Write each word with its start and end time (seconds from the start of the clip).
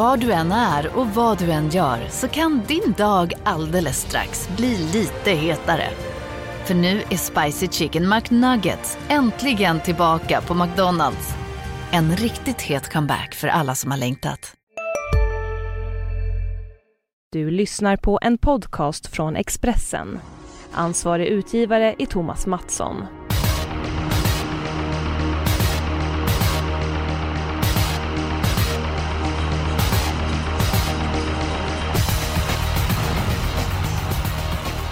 Var 0.00 0.16
du 0.16 0.32
än 0.32 0.52
är 0.52 0.98
och 0.98 1.06
vad 1.06 1.38
du 1.38 1.50
än 1.50 1.68
gör 1.68 1.98
så 2.08 2.28
kan 2.28 2.62
din 2.68 2.92
dag 2.92 3.32
alldeles 3.44 4.00
strax 4.00 4.48
bli 4.56 4.78
lite 4.92 5.30
hetare. 5.30 5.88
För 6.64 6.74
nu 6.74 7.02
är 7.10 7.16
Spicy 7.16 7.68
Chicken 7.68 8.08
McNuggets 8.08 8.98
äntligen 9.08 9.80
tillbaka 9.80 10.40
på 10.40 10.54
McDonalds. 10.54 11.34
En 11.92 12.16
riktigt 12.16 12.60
het 12.60 12.92
comeback 12.92 13.34
för 13.34 13.48
alla 13.48 13.74
som 13.74 13.90
har 13.90 13.98
längtat. 13.98 14.54
Du 17.32 17.50
lyssnar 17.50 17.96
på 17.96 18.18
en 18.22 18.38
podcast 18.38 19.06
från 19.06 19.36
Expressen. 19.36 20.18
Ansvarig 20.72 21.26
utgivare 21.26 21.94
är 21.98 22.06
Thomas 22.06 22.46
Mattsson. 22.46 23.19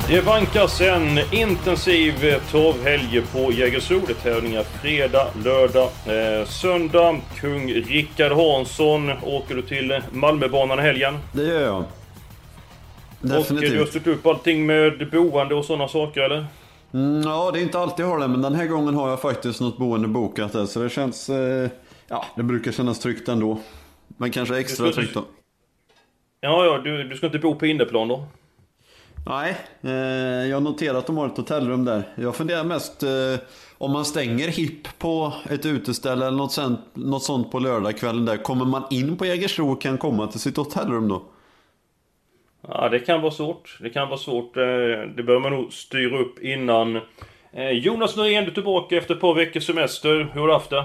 Det 0.08 0.20
vankas 0.20 0.80
en 0.80 1.18
intensiv 1.32 2.12
torvhelg 2.50 3.22
på 3.32 3.52
Jägersro. 3.52 4.00
Tävlingar 4.22 4.62
fredag, 4.62 5.26
lördag, 5.44 5.88
eh, 6.06 6.46
söndag. 6.46 7.16
Kung 7.36 7.72
Rickard 7.72 8.32
Hansson, 8.32 9.10
åker 9.22 9.54
du 9.54 9.62
till 9.62 10.00
Malmöbanan 10.12 10.78
i 10.78 10.82
helgen? 10.82 11.14
Det 11.32 11.42
gör 11.42 11.60
jag. 11.60 11.84
Definitivt. 13.20 13.70
Och 13.70 13.74
du 13.74 13.78
har 13.78 13.86
styrt 13.86 14.06
upp 14.06 14.26
allting 14.26 14.66
med 14.66 15.10
boende 15.10 15.54
och 15.54 15.64
sådana 15.64 15.88
saker 15.88 16.20
eller? 16.20 16.46
Mm, 16.94 17.22
ja, 17.22 17.50
det 17.50 17.58
är 17.58 17.62
inte 17.62 17.78
alltid 17.78 18.04
jag 18.04 18.10
har 18.10 18.18
det, 18.18 18.28
men 18.28 18.42
den 18.42 18.54
här 18.54 18.66
gången 18.66 18.94
har 18.94 19.10
jag 19.10 19.20
faktiskt 19.20 19.60
något 19.60 19.78
boende 19.78 20.08
bokat 20.08 20.52
där, 20.52 20.66
så 20.66 20.82
det 20.82 20.90
känns... 20.90 21.28
Eh, 21.28 21.70
ja, 22.08 22.24
det 22.36 22.42
brukar 22.42 22.72
kännas 22.72 22.98
tryggt 22.98 23.28
ändå. 23.28 23.58
Men 24.16 24.30
kanske 24.30 24.58
extra 24.58 24.92
tryggt 24.92 25.14
då. 25.14 25.24
Ja, 26.40 26.64
ja, 26.64 26.78
du, 26.78 27.04
du 27.04 27.16
ska 27.16 27.26
inte 27.26 27.38
bo 27.38 27.54
på 27.54 27.66
innerplan 27.66 28.08
då? 28.08 28.24
Nej, 29.26 29.56
eh, 29.82 30.50
jag 30.50 30.62
noterar 30.62 30.98
att 30.98 31.06
de 31.06 31.16
har 31.16 31.26
ett 31.26 31.36
hotellrum 31.36 31.84
där. 31.84 32.02
Jag 32.14 32.36
funderar 32.36 32.64
mest 32.64 33.02
eh, 33.02 33.10
om 33.78 33.92
man 33.92 34.04
stänger 34.04 34.48
hipp 34.48 34.98
på 34.98 35.32
ett 35.50 35.66
uteställe 35.66 36.26
eller 36.26 36.36
något 36.36 36.52
sånt, 36.52 36.80
något 36.94 37.22
sånt 37.22 37.50
på 37.50 37.58
lördagskvällen 37.58 38.24
där. 38.24 38.36
Kommer 38.36 38.64
man 38.64 38.82
in 38.90 39.16
på 39.16 39.26
Jägersro 39.26 39.72
och 39.72 39.80
kan 39.80 39.98
komma 39.98 40.26
till 40.26 40.40
sitt 40.40 40.56
hotellrum 40.56 41.08
då? 41.08 41.22
Ja, 42.68 42.88
det 42.88 42.98
kan 42.98 43.20
vara 43.20 43.32
svårt. 43.32 43.78
Det 43.80 43.90
kan 43.90 44.08
vara 44.08 44.18
svårt. 44.18 44.56
Eh, 44.56 44.62
det 45.16 45.22
bör 45.22 45.40
man 45.40 45.52
nog 45.52 45.72
styra 45.72 46.18
upp 46.18 46.38
innan. 46.38 47.00
Eh, 47.52 47.70
Jonas 47.70 48.16
Norén, 48.16 48.44
du 48.44 48.50
är 48.50 48.54
tillbaka 48.54 48.96
efter 48.96 49.14
ett 49.14 49.20
par 49.20 49.34
veckors 49.34 49.66
semester. 49.66 50.30
Hur 50.32 50.40
har 50.40 50.46
du 50.46 50.52
haft 50.52 50.70
det? 50.70 50.84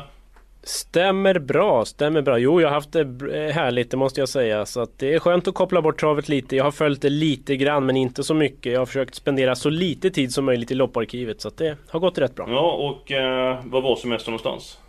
Stämmer 0.63 1.39
bra, 1.39 1.85
stämmer 1.85 2.21
bra. 2.21 2.37
Jo, 2.37 2.61
jag 2.61 2.67
har 2.67 2.73
haft 2.73 2.91
det 2.91 3.01
eh, 3.01 3.53
härligt, 3.53 3.91
det 3.91 3.97
måste 3.97 4.19
jag 4.19 4.29
säga. 4.29 4.65
Så 4.65 4.81
att 4.81 4.99
det 4.99 5.13
är 5.13 5.19
skönt 5.19 5.47
att 5.47 5.53
koppla 5.53 5.81
bort 5.81 5.99
travet 5.99 6.29
lite. 6.29 6.55
Jag 6.55 6.63
har 6.63 6.71
följt 6.71 7.01
det 7.01 7.09
lite 7.09 7.55
grann, 7.55 7.85
men 7.85 7.97
inte 7.97 8.23
så 8.23 8.33
mycket. 8.33 8.73
Jag 8.73 8.81
har 8.81 8.85
försökt 8.85 9.15
spendera 9.15 9.55
så 9.55 9.69
lite 9.69 10.09
tid 10.09 10.33
som 10.33 10.45
möjligt 10.45 10.71
i 10.71 10.75
lopparkivet, 10.75 11.41
så 11.41 11.47
att 11.47 11.57
det 11.57 11.77
har 11.89 11.99
gått 11.99 12.17
rätt 12.17 12.35
bra. 12.35 12.45
Ja, 12.49 12.71
och 12.71 13.11
eh, 13.11 13.59
var 13.65 13.81
var 13.81 13.95
semestern 13.95 14.31
någonstans? 14.31 14.79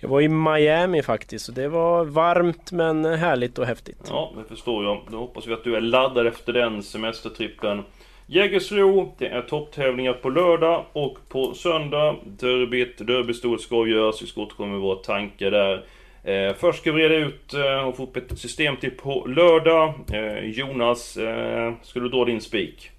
Jag 0.00 0.08
var 0.08 0.20
i 0.20 0.28
Miami 0.28 1.02
faktiskt, 1.02 1.44
så 1.44 1.52
det 1.52 1.68
var 1.68 2.04
varmt 2.04 2.72
men 2.72 3.04
härligt 3.04 3.58
och 3.58 3.66
häftigt. 3.66 4.06
Ja, 4.08 4.32
det 4.36 4.54
förstår 4.54 4.84
jag. 4.84 5.00
Då 5.10 5.18
hoppas 5.18 5.46
vi 5.46 5.52
att 5.52 5.64
du 5.64 5.76
är 5.76 5.80
laddad 5.80 6.26
efter 6.26 6.52
den 6.52 6.82
semestertrippen. 6.82 7.84
Jägersro, 8.26 9.14
det 9.18 9.26
är 9.26 9.42
topptävlingar 9.42 10.12
på 10.12 10.30
lördag 10.30 10.84
och 10.92 11.18
på 11.28 11.54
söndag. 11.54 12.16
Derbyt, 12.24 12.98
derbystort 12.98 13.60
ska 13.60 13.76
avgöras. 13.76 14.22
Vi 14.22 14.26
ska 14.26 14.40
återkomma 14.40 14.72
med 14.72 14.80
våra 14.80 14.96
tankar 14.96 15.50
där. 15.50 15.84
Eh, 16.24 16.54
först 16.54 16.78
ska 16.78 16.92
vi 16.92 17.08
reda 17.08 17.26
ut 17.26 17.54
eh, 17.54 17.88
och 17.88 17.96
få 17.96 18.02
upp 18.02 18.16
ett 18.16 18.38
system 18.38 18.76
till 18.76 18.90
på 18.90 19.26
lördag. 19.26 19.94
Eh, 20.12 20.44
Jonas, 20.44 21.16
eh, 21.16 21.72
ska 21.82 22.00
du 22.00 22.08
dra 22.08 22.24
din 22.24 22.40
spik? 22.40 22.90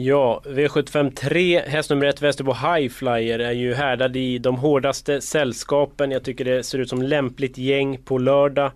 Ja, 0.00 0.42
V75 0.46 1.10
3, 1.14 1.60
häst 1.66 1.90
nummer 1.90 2.06
1 2.06 2.22
Västerbo 2.22 2.52
Highflyer 2.52 3.38
är 3.38 3.52
ju 3.52 3.74
härdad 3.74 4.16
i 4.16 4.38
de 4.38 4.56
hårdaste 4.56 5.20
sällskapen. 5.20 6.10
Jag 6.10 6.22
tycker 6.22 6.44
det 6.44 6.62
ser 6.62 6.78
ut 6.78 6.88
som 6.88 7.02
lämpligt 7.02 7.58
gäng 7.58 7.98
på 8.04 8.18
lördag. 8.18 8.70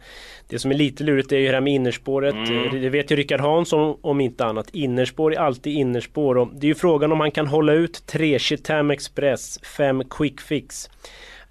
Det 0.49 0.59
som 0.59 0.71
är 0.71 0.75
lite 0.75 1.05
lurigt 1.05 1.32
är 1.32 1.37
ju 1.37 1.47
det 1.47 1.53
här 1.53 1.61
med 1.61 1.72
innerspåret. 1.72 2.34
Mm. 2.34 2.82
Det 2.82 2.88
vet 2.88 3.11
ju 3.11 3.16
Rickard 3.16 3.41
Hansson 3.41 3.97
om 4.00 4.21
inte 4.21 4.44
annat. 4.44 4.71
Innerspår 4.71 5.34
är 5.34 5.38
alltid 5.38 5.72
innerspår 5.77 6.38
och 6.38 6.49
det 6.55 6.66
är 6.66 6.69
ju 6.69 6.75
frågan 6.75 7.12
om 7.12 7.21
han 7.21 7.31
kan 7.31 7.47
hålla 7.47 7.72
ut 7.72 8.06
3 8.06 8.38
Chitam 8.38 8.91
Express, 8.91 9.59
5 9.77 10.03
Quick 10.11 10.41
Fix. 10.41 10.91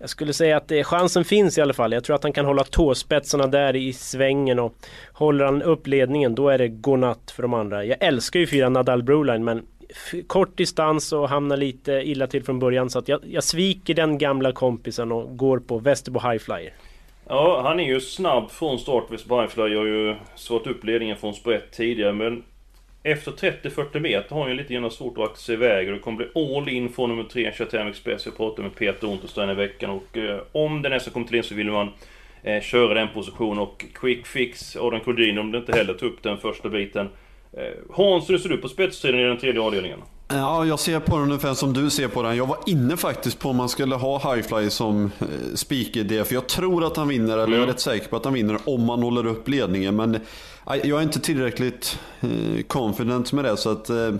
Jag 0.02 0.10
skulle 0.10 0.34
säga 0.34 0.58
att 0.58 0.68
det, 0.68 0.84
chansen 0.84 1.26
finns 1.26 1.58
i 1.58 1.62
alla 1.62 1.74
fall. 1.74 1.92
Jag 1.92 2.04
tror 2.04 2.16
att 2.16 2.24
han 2.24 2.34
kan 2.34 2.46
hålla 2.46 2.64
tåspetsarna 2.64 3.48
där 3.48 3.76
i 3.76 3.94
svängen 3.94 4.60
och 4.60 4.76
håller 5.14 5.46
han 5.46 5.62
upp 5.62 5.88
ledningen 5.88 6.36
då 6.36 6.50
är 6.50 6.58
det 6.58 6.68
godnatt 6.68 7.32
för 7.36 7.42
de 7.42 7.54
andra. 7.54 7.86
Jag 7.86 7.98
älskar 8.00 8.40
ju 8.40 8.48
fyra 8.48 8.70
Nadal 8.70 9.04
Broline 9.04 9.44
men 9.44 9.66
kort 10.28 10.58
distans 10.58 11.14
och 11.14 11.30
hamnar 11.30 11.58
lite 11.58 11.92
illa 11.92 12.28
till 12.28 12.44
från 12.44 12.60
början 12.60 12.90
så 12.90 13.00
att 13.00 13.08
jag, 13.08 13.20
jag 13.26 13.44
sviker 13.44 13.94
den 13.94 14.18
gamla 14.18 14.52
kompisen 14.52 15.12
och 15.12 15.38
går 15.38 15.60
på 15.60 15.80
Västerbo 15.80 16.20
Highflyer. 16.20 16.74
Ja, 17.28 17.62
han 17.64 17.80
är 17.80 17.84
ju 17.84 18.00
snabb 18.00 18.52
från 18.52 18.80
start. 18.80 19.04
Västerbo 19.10 19.42
Highflyer 19.42 19.78
har 19.78 19.86
ju 19.86 20.16
svårt 20.36 20.68
upp 20.68 20.84
ledningen 20.84 21.18
från 21.18 21.34
sprätt 21.34 21.72
tidigare 21.72 22.14
men 22.14 22.44
efter 23.04 23.32
30-40 23.32 24.00
meter 24.00 24.36
har 24.36 24.42
han 24.42 24.52
ju 24.52 24.58
lite 24.58 24.74
grann 24.74 24.92
svårt 24.92 25.18
att 25.18 25.24
akta 25.24 25.36
sig 25.36 25.56
iväg 25.56 25.88
och 25.88 25.94
det 25.94 26.00
kommer 26.00 26.18
bli 26.18 26.28
all 26.36 26.70
in 26.70 26.90
från 26.90 27.10
nummer 27.10 27.24
3, 27.24 27.52
Chatham 27.52 27.88
Express. 27.88 28.26
Jag 28.26 28.38
pratade 28.38 28.62
med 28.62 28.76
Peter 28.76 29.08
Unterstein 29.08 29.50
i 29.50 29.54
veckan 29.54 29.90
och 29.90 30.18
eh, 30.18 30.42
om 30.52 30.82
den 30.82 30.92
nästa 30.92 31.12
kommer 31.12 31.28
till 31.28 31.36
in 31.36 31.44
så 31.44 31.56
vill 31.56 31.72
man 31.72 31.90
eh, 32.44 32.62
köra 32.62 32.94
den 32.94 33.08
positionen 33.14 33.60
och 33.60 33.86
Quick 33.94 34.28
Fix, 34.28 34.76
Adam 34.76 35.00
Kodin 35.00 35.38
om 35.38 35.52
det 35.52 35.58
inte 35.58 35.72
heller 35.72 35.94
tar 35.94 36.08
upp 36.08 36.24
den 36.24 36.38
första 36.38 36.70
biten. 36.70 37.10
Eh, 37.54 37.64
Hans, 37.90 38.30
hur 38.30 38.38
ser 38.38 38.50
du 38.50 38.58
på 38.58 38.70
spetstiden 38.70 39.20
i 39.20 39.24
den 39.24 39.38
tredje 39.38 39.62
avdelningen? 39.62 40.00
Ja, 40.34 40.66
jag 40.66 40.80
ser 40.80 41.00
på 41.00 41.16
den 41.18 41.24
ungefär 41.24 41.54
som 41.54 41.74
du 41.74 41.90
ser 41.90 42.08
på 42.08 42.24
den. 42.24 42.38
Jag 42.38 42.46
var 42.46 42.58
inne 42.66 42.98
faktiskt 42.98 43.40
på 43.40 43.50
om 43.50 43.56
man 43.56 43.70
skulle 43.70 43.96
ha 43.96 44.34
Highfly 44.34 44.70
som 44.70 45.12
eh, 45.20 45.28
speaker-idé. 45.56 46.24
För 46.24 46.34
jag 46.34 46.48
tror 46.48 46.86
att 46.86 46.98
han 46.98 47.08
vinner, 47.08 47.34
eller 47.34 47.42
jag 47.44 47.52
är 47.52 47.58
mm. 47.58 47.68
rätt 47.68 47.80
säker 47.80 48.10
på 48.10 48.16
att 48.16 48.26
han 48.26 48.34
vinner 48.34 48.58
om 48.66 48.86
man 48.86 49.04
håller 49.04 49.26
upp 49.26 49.48
ledningen. 49.48 49.96
Men 49.96 50.20
jag 50.66 51.00
är 51.00 51.02
inte 51.02 51.20
tillräckligt 51.20 52.00
eh, 52.22 52.64
confident 52.68 53.34
med 53.34 53.46
det. 53.46 53.58
Så 53.58 53.70
att, 53.70 53.90
eh, 53.90 54.14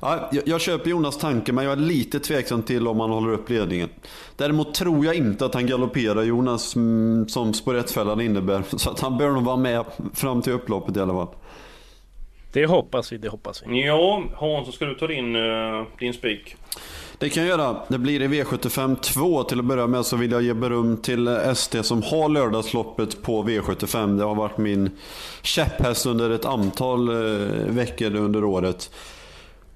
ja, 0.00 0.30
jag 0.44 0.60
köper 0.60 0.90
Jonas 0.90 1.18
tanke, 1.18 1.52
men 1.52 1.64
jag 1.64 1.72
är 1.72 1.76
lite 1.76 2.20
tveksam 2.20 2.62
till 2.62 2.88
om 2.88 3.00
han 3.00 3.10
håller 3.10 3.32
upp 3.32 3.50
ledningen. 3.50 3.88
Däremot 4.36 4.74
tror 4.74 5.04
jag 5.06 5.14
inte 5.14 5.46
att 5.46 5.54
han 5.54 5.66
galopperar 5.66 6.22
Jonas 6.22 6.76
mm, 6.76 7.28
som 7.28 7.54
spår 7.54 7.84
innebär. 8.22 8.62
Så 8.76 8.90
att 8.90 9.00
han 9.00 9.18
bör 9.18 9.30
nog 9.30 9.44
vara 9.44 9.56
med 9.56 9.84
fram 10.14 10.42
till 10.42 10.52
upploppet 10.52 10.96
i 10.96 11.00
alla 11.00 11.12
fall. 11.12 11.28
Det 12.52 12.66
hoppas 12.66 13.12
vi, 13.12 13.16
det 13.16 13.28
hoppas 13.28 13.62
vi. 13.66 13.86
Ja, 13.86 14.22
Hans, 14.34 14.66
så 14.66 14.72
ska 14.72 14.84
du 14.84 14.94
ta 14.94 15.06
din, 15.06 15.36
uh, 15.36 15.86
din 15.98 16.14
spik. 16.14 16.56
Det 17.18 17.28
kan 17.28 17.42
jag 17.42 17.58
göra. 17.58 17.76
Det 17.88 17.98
blir 17.98 18.22
i 18.22 18.28
V75 18.28 18.96
2 19.00 19.44
till 19.44 19.58
att 19.58 19.64
börja 19.64 19.86
med 19.86 20.06
så 20.06 20.16
vill 20.16 20.30
jag 20.30 20.42
ge 20.42 20.54
beröm 20.54 20.96
till 20.96 21.28
ST 21.28 21.82
som 21.82 22.02
har 22.02 22.28
lördagsloppet 22.28 23.22
på 23.22 23.44
V75. 23.44 24.18
Det 24.18 24.24
har 24.24 24.34
varit 24.34 24.58
min 24.58 24.90
käpphäst 25.42 26.06
under 26.06 26.30
ett 26.30 26.44
antal 26.44 27.10
uh, 27.10 27.66
veckor 27.66 28.14
under 28.14 28.44
året. 28.44 28.90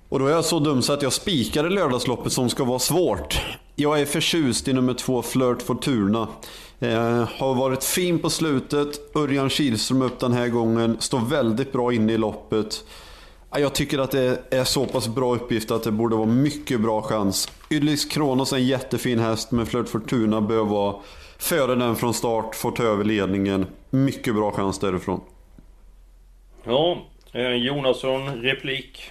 Och 0.09 0.19
då 0.19 0.27
är 0.27 0.31
jag 0.31 0.45
så 0.45 0.59
dum 0.59 0.83
så 0.83 0.93
att 0.93 1.03
jag 1.03 1.13
spikade 1.13 1.71
lördagsloppet 1.71 2.33
som 2.33 2.51
ska 2.51 2.65
vara 2.65 2.79
svårt. 2.79 3.41
Jag 3.75 4.01
är 4.01 4.05
förtjust 4.05 4.69
i 4.69 4.73
nummer 4.73 4.95
två 4.95 5.23
Flirt 5.23 5.63
Fortuna. 5.63 6.29
Eh, 6.93 7.29
har 7.39 7.55
varit 7.55 7.85
fin 7.85 8.19
på 8.19 8.31
slutet. 8.31 9.17
Örjan 9.17 9.51
Kihlström 9.51 10.03
upp 10.03 10.19
den 10.21 10.33
här 10.33 10.49
gången. 10.49 10.97
Står 11.01 11.21
väldigt 11.21 11.73
bra 11.73 11.93
inne 11.93 12.13
i 12.13 12.19
loppet. 12.19 12.85
Jag 13.57 13.75
tycker 13.75 13.99
att 13.99 14.11
det 14.11 14.41
är 14.51 14.65
så 14.65 14.87
pass 14.87 15.09
bra 15.09 15.35
uppgift 15.35 15.71
att 15.71 15.83
det 15.83 15.91
borde 15.91 16.17
vara 16.17 16.27
mycket 16.27 16.81
bra 16.81 17.03
chans. 17.03 17.49
Ylis 17.71 18.05
Kronos 18.05 18.53
är 18.53 18.57
en 18.57 18.67
jättefin 18.67 19.19
häst, 19.19 19.51
men 19.51 19.67
Flirt 19.67 19.89
Fortuna 19.89 20.41
bör 20.41 20.65
vara 20.65 20.97
före 21.39 21.75
den 21.75 21.97
från 21.97 22.15
start, 22.15 22.55
får 22.55 22.71
ta 22.71 22.83
över 22.83 23.05
ledningen. 23.05 23.67
Mycket 23.91 24.35
bra 24.35 24.53
chans 24.53 24.79
därifrån. 24.79 25.21
Ja, 26.65 26.99
eh, 27.33 27.53
Jonasson, 27.55 28.27
replik? 28.43 29.11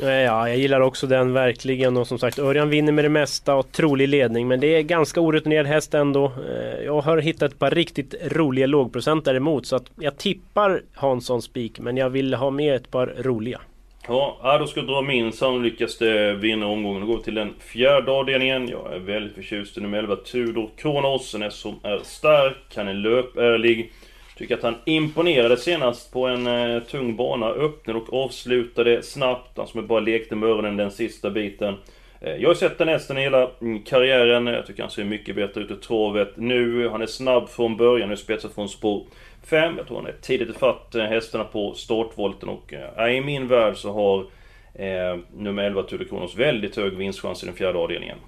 Ja, 0.00 0.48
jag 0.48 0.56
gillar 0.56 0.80
också 0.80 1.06
den 1.06 1.32
verkligen 1.32 1.96
och 1.96 2.06
som 2.06 2.18
sagt 2.18 2.38
Örjan 2.38 2.68
vinner 2.68 2.92
med 2.92 3.04
det 3.04 3.08
mesta 3.08 3.54
och 3.54 3.72
trolig 3.72 4.08
ledning 4.08 4.48
men 4.48 4.60
det 4.60 4.66
är 4.66 4.82
ganska 4.82 5.20
orutinerad 5.20 5.66
häst 5.66 5.94
ändå. 5.94 6.24
Eh, 6.24 6.84
jag 6.84 7.00
har 7.00 7.18
hittat 7.18 7.52
ett 7.52 7.58
par 7.58 7.70
riktigt 7.70 8.14
roliga 8.24 8.66
lågprocent 8.66 9.24
däremot 9.24 9.66
så 9.66 9.76
att 9.76 9.90
jag 10.00 10.18
tippar 10.18 10.82
Hansson 10.94 11.42
spik 11.42 11.78
men 11.78 11.96
jag 11.96 12.10
vill 12.10 12.34
ha 12.34 12.50
med 12.50 12.74
ett 12.74 12.90
par 12.90 13.14
roliga. 13.18 13.60
Ja, 14.08 14.56
då 14.60 14.66
ska 14.66 14.80
jag 14.80 14.88
dra 14.88 15.02
min 15.02 15.32
sannolikaste 15.32 16.10
eh, 16.10 16.34
vinnare 16.34 16.70
omgången 16.70 17.02
och 17.02 17.08
gå 17.08 17.18
till 17.18 17.34
den 17.34 17.54
fjärde 17.58 18.10
avdelningen. 18.10 18.68
Jag 18.68 18.94
är 18.94 18.98
väldigt 18.98 19.34
förtjust 19.34 19.78
i 19.78 19.80
nummer 19.80 19.98
11 19.98 20.16
Tudor 20.16 20.70
Kronos, 20.76 21.34
en 21.34 21.50
som 21.50 21.74
är 21.82 22.00
stark, 22.04 22.56
han 22.76 22.88
är 22.88 22.94
löpärlig. 22.94 23.92
Tycker 24.38 24.54
att 24.54 24.62
han 24.62 24.76
imponerade 24.84 25.56
senast 25.56 26.12
på 26.12 26.26
en 26.26 26.46
eh, 26.46 26.82
tung 26.82 27.16
bana. 27.16 27.46
Öppnade 27.46 27.98
och 27.98 28.24
avslutade 28.24 29.02
snabbt. 29.02 29.58
Han 29.58 29.66
som 29.66 29.86
bara 29.86 30.00
lekte 30.00 30.36
med 30.36 30.48
öronen 30.48 30.76
den 30.76 30.90
sista 30.90 31.30
biten. 31.30 31.74
Eh, 32.20 32.36
jag 32.36 32.48
har 32.48 32.54
sett 32.54 32.78
den 32.78 32.88
hästen 32.88 33.16
hela 33.16 33.50
mm, 33.60 33.82
karriären. 33.82 34.46
Jag 34.46 34.66
tycker 34.66 34.82
han 34.82 34.90
ser 34.90 35.04
mycket 35.04 35.36
bättre 35.36 35.60
ut 35.60 35.70
i 35.70 35.74
travet 35.74 36.36
nu. 36.36 36.88
Han 36.88 37.02
är 37.02 37.06
snabb 37.06 37.48
från 37.48 37.76
början. 37.76 38.08
Nu 38.08 38.16
spetsar 38.16 38.48
från 38.48 38.68
spår 38.68 39.04
5. 39.42 39.76
Jag 39.76 39.86
tror 39.86 39.96
han 39.96 40.06
är 40.06 40.14
tidigt 40.20 40.50
ifatt 40.50 40.94
eh, 40.94 41.04
hästarna 41.04 41.44
på 41.44 41.74
startvolten 41.74 42.48
och 42.48 42.72
eh, 42.72 43.16
i 43.16 43.20
min 43.20 43.48
värld 43.48 43.76
så 43.76 43.92
har 43.92 44.26
eh, 44.74 45.18
nummer 45.36 45.62
11 45.62 45.82
Tudor 45.82 46.04
Kronos 46.04 46.36
väldigt 46.36 46.76
hög 46.76 46.96
vinstchans 46.96 47.42
i 47.42 47.46
den 47.46 47.54
fjärde 47.54 47.78
avdelningen. 47.78 48.18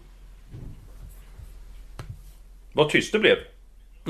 Vad 2.73 2.91
tyst 2.91 3.13
det 3.13 3.19
blev. 3.19 3.37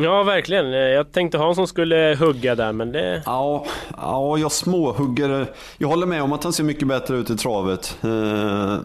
Ja, 0.01 0.23
verkligen. 0.23 0.73
Eh, 0.73 0.79
jag 0.79 1.13
tänkte 1.13 1.39
Hansson 1.39 1.69
skulle 1.69 2.17
hugga 2.21 2.55
där, 2.55 2.73
men 2.73 2.93
det... 2.93 3.23
Ja, 3.27 3.67
ja 3.97 4.39
jag 4.39 4.53
småhugger. 4.53 5.47
Jag 5.79 5.89
håller 5.89 6.07
med 6.07 6.23
om 6.23 6.33
att 6.33 6.45
han 6.45 6.53
ser 6.53 6.65
mycket 6.65 6.89
bättre 6.89 7.17
ut 7.17 7.31
i 7.31 7.37
travet. 7.37 7.99
Eh, 8.03 8.79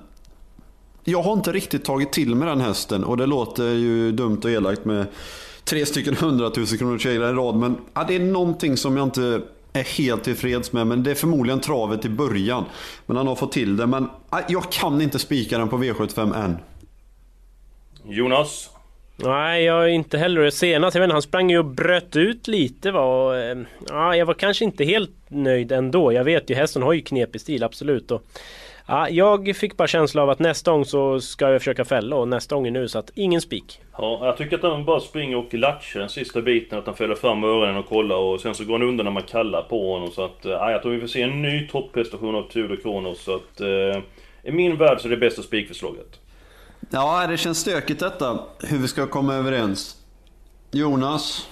jag 1.04 1.22
har 1.22 1.34
inte 1.34 1.52
riktigt 1.52 1.86
tagit 1.86 2.14
till 2.14 2.36
mig 2.36 2.48
den 2.48 2.62
hästen 2.62 3.04
och 3.04 3.18
det 3.18 3.26
låter 3.26 3.70
ju 3.70 4.12
dumt 4.12 4.40
och 4.44 4.50
elakt 4.50 4.86
med 4.86 5.06
tre 5.64 5.86
stycken 5.86 6.16
hundratusen 6.16 6.78
kronor 6.78 6.98
segrar 6.98 7.30
i 7.30 7.34
rad. 7.34 7.56
Men 7.56 7.78
ja, 7.94 8.04
det 8.08 8.16
är 8.16 8.20
någonting 8.20 8.78
som 8.78 8.98
jag 8.98 9.08
inte 9.08 9.42
är 9.74 9.84
helt 9.84 10.24
tillfreds 10.24 10.74
med. 10.74 10.88
Men 10.88 11.04
det 11.04 11.12
är 11.12 11.16
förmodligen 11.16 11.60
travet 11.60 12.06
i 12.06 12.10
början. 12.10 12.66
Men 13.06 13.18
han 13.18 13.28
har 13.28 13.36
fått 13.36 13.52
till 13.52 13.78
det. 13.78 13.88
Men 13.88 14.10
ja, 14.30 14.42
jag 14.48 14.72
kan 14.72 15.02
inte 15.02 15.20
spika 15.20 15.58
den 15.58 15.70
på 15.70 15.78
V75 15.78 16.44
än. 16.44 16.58
Jonas? 18.06 18.70
Nej, 19.16 19.64
jag 19.64 19.84
är 19.84 19.88
inte 19.88 20.18
heller 20.18 20.50
senast. 20.50 20.96
Jag 20.96 21.02
vet 21.02 21.06
inte, 21.06 21.16
han 21.16 21.22
sprang 21.22 21.50
ju 21.50 21.58
och 21.58 21.66
bröt 21.66 22.16
ut 22.16 22.48
lite 22.48 22.92
va. 22.92 23.02
Och, 23.02 23.36
eh, 23.36 23.58
ja, 23.90 24.16
jag 24.16 24.26
var 24.26 24.34
kanske 24.34 24.66
inte 24.66 24.86
helt 24.86 25.12
nöjd 25.28 25.72
ändå. 25.72 26.14
Jag 26.14 26.24
vet 26.24 26.50
ju, 26.50 26.56
hästen 26.56 26.82
har 26.82 26.94
ju 26.94 27.02
knepig 27.02 27.42
stil, 27.42 27.64
absolut. 27.64 28.12
Och, 28.12 28.24
ja, 28.88 29.10
jag 29.10 29.56
fick 29.56 29.78
bara 29.78 29.88
känsla 29.88 30.22
av 30.22 30.30
att 30.30 30.40
nästa 30.40 30.72
gång 30.72 30.86
så 30.86 31.20
ska 31.20 31.50
jag 31.50 31.62
försöka 31.62 31.86
fälla 31.86 32.16
och 32.16 32.28
nästa 32.28 32.56
gång 32.56 32.68
är 32.68 32.72
nu 32.72 32.88
så 32.88 33.00
att 33.00 33.12
ingen 33.16 33.42
spik. 33.42 33.82
Ja, 33.98 34.26
jag 34.26 34.38
tycker 34.38 34.56
att 34.56 34.64
han 34.64 34.86
bara 34.86 35.00
springer 35.00 35.38
och 35.38 35.54
latchar 35.54 36.00
den 36.00 36.10
sista 36.10 36.42
biten. 36.42 36.80
Att 36.80 36.86
han 36.86 36.96
fäller 36.96 37.16
fram 37.16 37.44
öronen 37.44 37.78
och 37.78 37.86
kollar 37.86 38.16
och 38.16 38.42
sen 38.42 38.56
så 38.56 38.66
går 38.66 38.74
han 38.74 38.88
undan 38.88 39.04
när 39.04 39.12
man 39.12 39.24
kallar 39.24 39.62
på 39.62 39.94
honom. 39.94 40.12
Så 40.12 40.26
att, 40.26 40.46
eh, 40.46 40.52
ja, 40.52 40.72
jag 40.72 40.82
tror 40.82 40.92
vi 40.92 41.00
får 41.00 41.08
se 41.08 41.22
en 41.22 41.42
ny 41.42 41.68
topprestation 41.68 42.36
av 42.36 42.44
Tudor 42.44 42.76
Kronos. 42.76 43.24
Så 43.24 43.36
att, 43.36 43.62
eh, 43.62 44.02
i 44.44 44.52
min 44.52 44.78
värld 44.78 45.02
så 45.02 45.08
är 45.08 45.10
det 45.10 45.18
bästa 45.18 45.42
spikförslaget. 45.42 46.20
Ja, 46.90 47.28
det 47.28 47.38
känns 47.38 47.58
stökigt 47.60 48.00
detta. 48.00 48.40
Hur 48.64 48.78
vi 48.78 48.88
ska 48.88 49.08
komma 49.08 49.34
överens. 49.34 49.98
Jonas? 50.72 51.50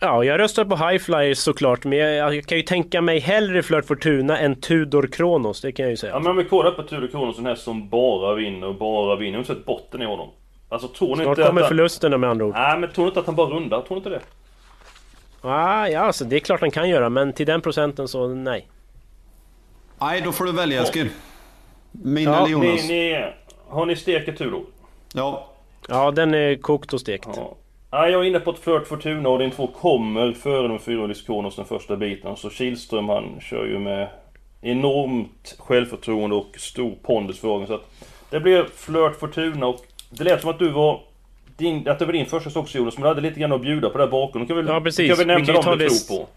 Ja, 0.00 0.24
jag 0.24 0.40
röstar 0.40 0.64
på 0.64 0.76
High 0.76 0.98
Flyers 1.02 1.38
såklart, 1.38 1.84
men 1.84 1.98
jag, 1.98 2.34
jag 2.36 2.46
kan 2.46 2.58
ju 2.58 2.62
tänka 2.64 3.00
mig 3.00 3.18
hellre 3.18 3.62
Flirt 3.62 3.84
Fortuna 3.86 4.38
än 4.38 4.60
Tudor 4.60 5.06
Kronos, 5.06 5.60
det 5.60 5.72
kan 5.72 5.82
jag 5.84 5.90
ju 5.90 5.96
säga. 5.96 6.12
Ja, 6.12 6.18
men 6.18 6.30
om 6.30 6.36
vi 6.36 6.44
kollar 6.44 6.70
på 6.70 6.82
Tudor 6.82 7.08
Kronos, 7.08 7.38
en 7.38 7.46
häst 7.46 7.62
som 7.64 7.88
bara 7.88 8.34
vinner 8.34 8.66
och 8.66 8.74
bara 8.74 9.16
vinner. 9.16 9.32
Jag 9.32 9.38
har 9.38 9.54
sett 9.54 9.64
botten 9.64 10.02
i 10.02 10.04
honom. 10.04 10.28
Alltså 10.68 10.88
tror 10.88 11.08
ni 11.08 11.14
Snart 11.24 11.38
inte 11.38 11.48
kommer 11.48 11.60
att 11.60 11.64
han... 11.64 11.68
förlusterna 11.68 12.18
med 12.18 12.30
andra 12.30 12.44
ord. 12.46 12.54
Nej, 12.54 12.78
men 12.78 12.92
tror 12.92 13.04
ni 13.04 13.08
inte 13.08 13.20
att 13.20 13.26
han 13.26 13.34
bara 13.34 13.50
rundar? 13.50 13.80
Tror 13.82 13.90
ni 13.90 13.96
inte 13.96 14.10
det? 14.10 14.20
Ah, 15.40 15.86
ja, 15.88 16.00
alltså, 16.00 16.24
det 16.24 16.36
är 16.36 16.40
klart 16.40 16.60
han 16.60 16.70
kan 16.70 16.88
göra, 16.88 17.08
men 17.08 17.32
till 17.32 17.46
den 17.46 17.60
procenten 17.60 18.08
så 18.08 18.28
nej. 18.28 18.68
Nej, 20.00 20.20
då 20.20 20.32
får 20.32 20.44
du 20.44 20.52
välja 20.52 20.82
Eskil. 20.82 21.08
Min 21.92 22.24
Ja, 22.24 22.36
eller 22.46 22.58
Ni, 22.58 22.68
Jonas? 22.68 22.88
ni, 22.88 23.24
har 23.72 23.86
ni 23.86 23.96
steket 23.96 24.38
Tudor? 24.38 24.62
Ja. 25.14 25.48
Ja, 25.88 26.10
den 26.10 26.34
är 26.34 26.56
kokt 26.56 26.92
och 26.92 27.00
stekt. 27.00 27.28
Ja. 27.36 27.56
Ja, 27.90 28.08
jag 28.08 28.20
är 28.20 28.24
inne 28.24 28.40
på 28.40 28.50
ett 28.50 28.58
Flirt 28.58 28.86
Fortuna 28.86 29.28
och 29.28 29.38
din 29.38 29.50
två 29.50 29.66
kommer 29.66 30.32
före 30.32 30.78
4 30.78 31.04
Ulis 31.04 31.22
Kronos 31.22 31.56
den 31.56 31.64
första 31.64 31.96
biten. 31.96 32.36
Så 32.36 32.50
Kihlström 32.50 33.08
han 33.08 33.40
kör 33.40 33.64
ju 33.64 33.78
med 33.78 34.08
enormt 34.60 35.56
självförtroende 35.58 36.36
och 36.36 36.56
stor 36.58 36.94
pondus 37.02 37.40
för 37.40 37.48
dagen. 37.48 37.66
Så 37.66 37.74
att 37.74 37.90
det 38.30 38.40
blir 38.40 38.66
Flirt 38.76 39.18
Fortuna 39.20 39.66
och 39.66 39.80
det 40.10 40.24
lät 40.24 40.40
som 40.40 40.50
att 40.50 40.58
du 40.58 40.68
var 40.68 41.00
din, 41.56 41.88
att 41.88 41.98
det 41.98 42.04
var 42.06 42.12
din 42.12 42.26
första 42.26 42.50
stock 42.50 42.74
Jonas, 42.74 42.94
men 42.94 43.02
du 43.02 43.08
hade 43.08 43.20
lite 43.20 43.40
grann 43.40 43.52
att 43.52 43.62
bjuda 43.62 43.90
på 43.90 43.98
där 43.98 44.06
bakom. 44.06 44.40
Då 44.40 44.46
kan 44.46 44.56
vi, 44.56 44.72
Ja, 44.72 44.80
precis. 44.80 45.08
Kan 45.08 45.18
vi 45.18 45.24
Vi 45.24 45.26
nämna 45.26 45.46
kan 45.46 45.54
ju 45.54 45.60
dem 45.60 45.64
ta 45.64 45.76
du 45.76 45.84
det 45.84 45.90
tror 45.90 46.18
på. 46.18 46.28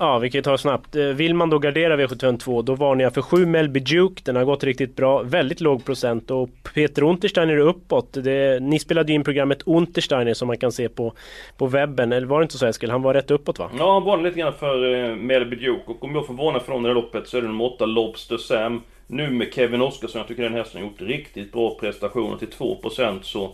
Ja, 0.00 0.18
vi 0.18 0.30
kan 0.30 0.38
ju 0.38 0.42
ta 0.42 0.52
det 0.52 0.58
snabbt. 0.58 0.96
Eh, 0.96 1.04
vill 1.04 1.34
man 1.34 1.50
då 1.50 1.58
gardera 1.58 1.96
V752 1.96 2.62
då 2.62 2.74
varnar 2.74 3.04
jag 3.04 3.14
för 3.14 3.22
7 3.22 3.46
Melby 3.46 3.80
Duke. 3.80 4.22
Den 4.24 4.36
har 4.36 4.44
gått 4.44 4.64
riktigt 4.64 4.96
bra. 4.96 5.22
Väldigt 5.22 5.60
låg 5.60 5.84
procent 5.84 6.30
och 6.30 6.50
Peter 6.74 7.02
Untersteiner 7.02 7.54
är 7.54 7.58
uppåt. 7.58 8.12
Det, 8.12 8.62
ni 8.62 8.78
spelade 8.78 9.12
ju 9.12 9.14
in 9.14 9.24
programmet 9.24 9.62
Untersteiner 9.62 10.34
som 10.34 10.48
man 10.48 10.58
kan 10.58 10.72
se 10.72 10.88
på, 10.88 11.12
på 11.56 11.66
webben. 11.66 12.12
Eller 12.12 12.26
var 12.26 12.40
det 12.40 12.42
inte 12.42 12.58
så 12.58 12.66
Eskil? 12.66 12.90
Han 12.90 13.02
var 13.02 13.14
rätt 13.14 13.30
uppåt 13.30 13.58
va? 13.58 13.70
Ja, 13.78 13.92
han 13.92 14.04
varnade 14.04 14.28
lite 14.28 14.40
grann 14.40 14.52
för 14.52 14.94
eh, 14.94 15.16
Melby 15.16 15.56
Duke. 15.56 15.82
Och 15.86 16.04
om 16.04 16.14
jag 16.14 16.26
får 16.26 16.34
varna 16.34 16.60
för 16.60 16.78
i 16.78 16.82
det 16.82 16.88
här 16.88 16.94
loppet 16.94 17.28
så 17.28 17.36
är 17.36 17.42
det 17.42 17.48
nummer 17.48 17.64
8 17.64 17.86
Lobster 17.86 18.36
Sam. 18.36 18.82
Nu 19.06 19.30
med 19.30 19.54
Kevin 19.54 19.82
Oskarsson. 19.82 20.18
Jag 20.18 20.28
tycker 20.28 20.42
den 20.42 20.54
hästen 20.54 20.82
har 20.82 20.88
gjort 20.88 21.00
riktigt 21.00 21.52
bra 21.52 21.76
prestationer 21.80 22.36
till 22.36 22.48
2% 22.48 23.18
så... 23.22 23.50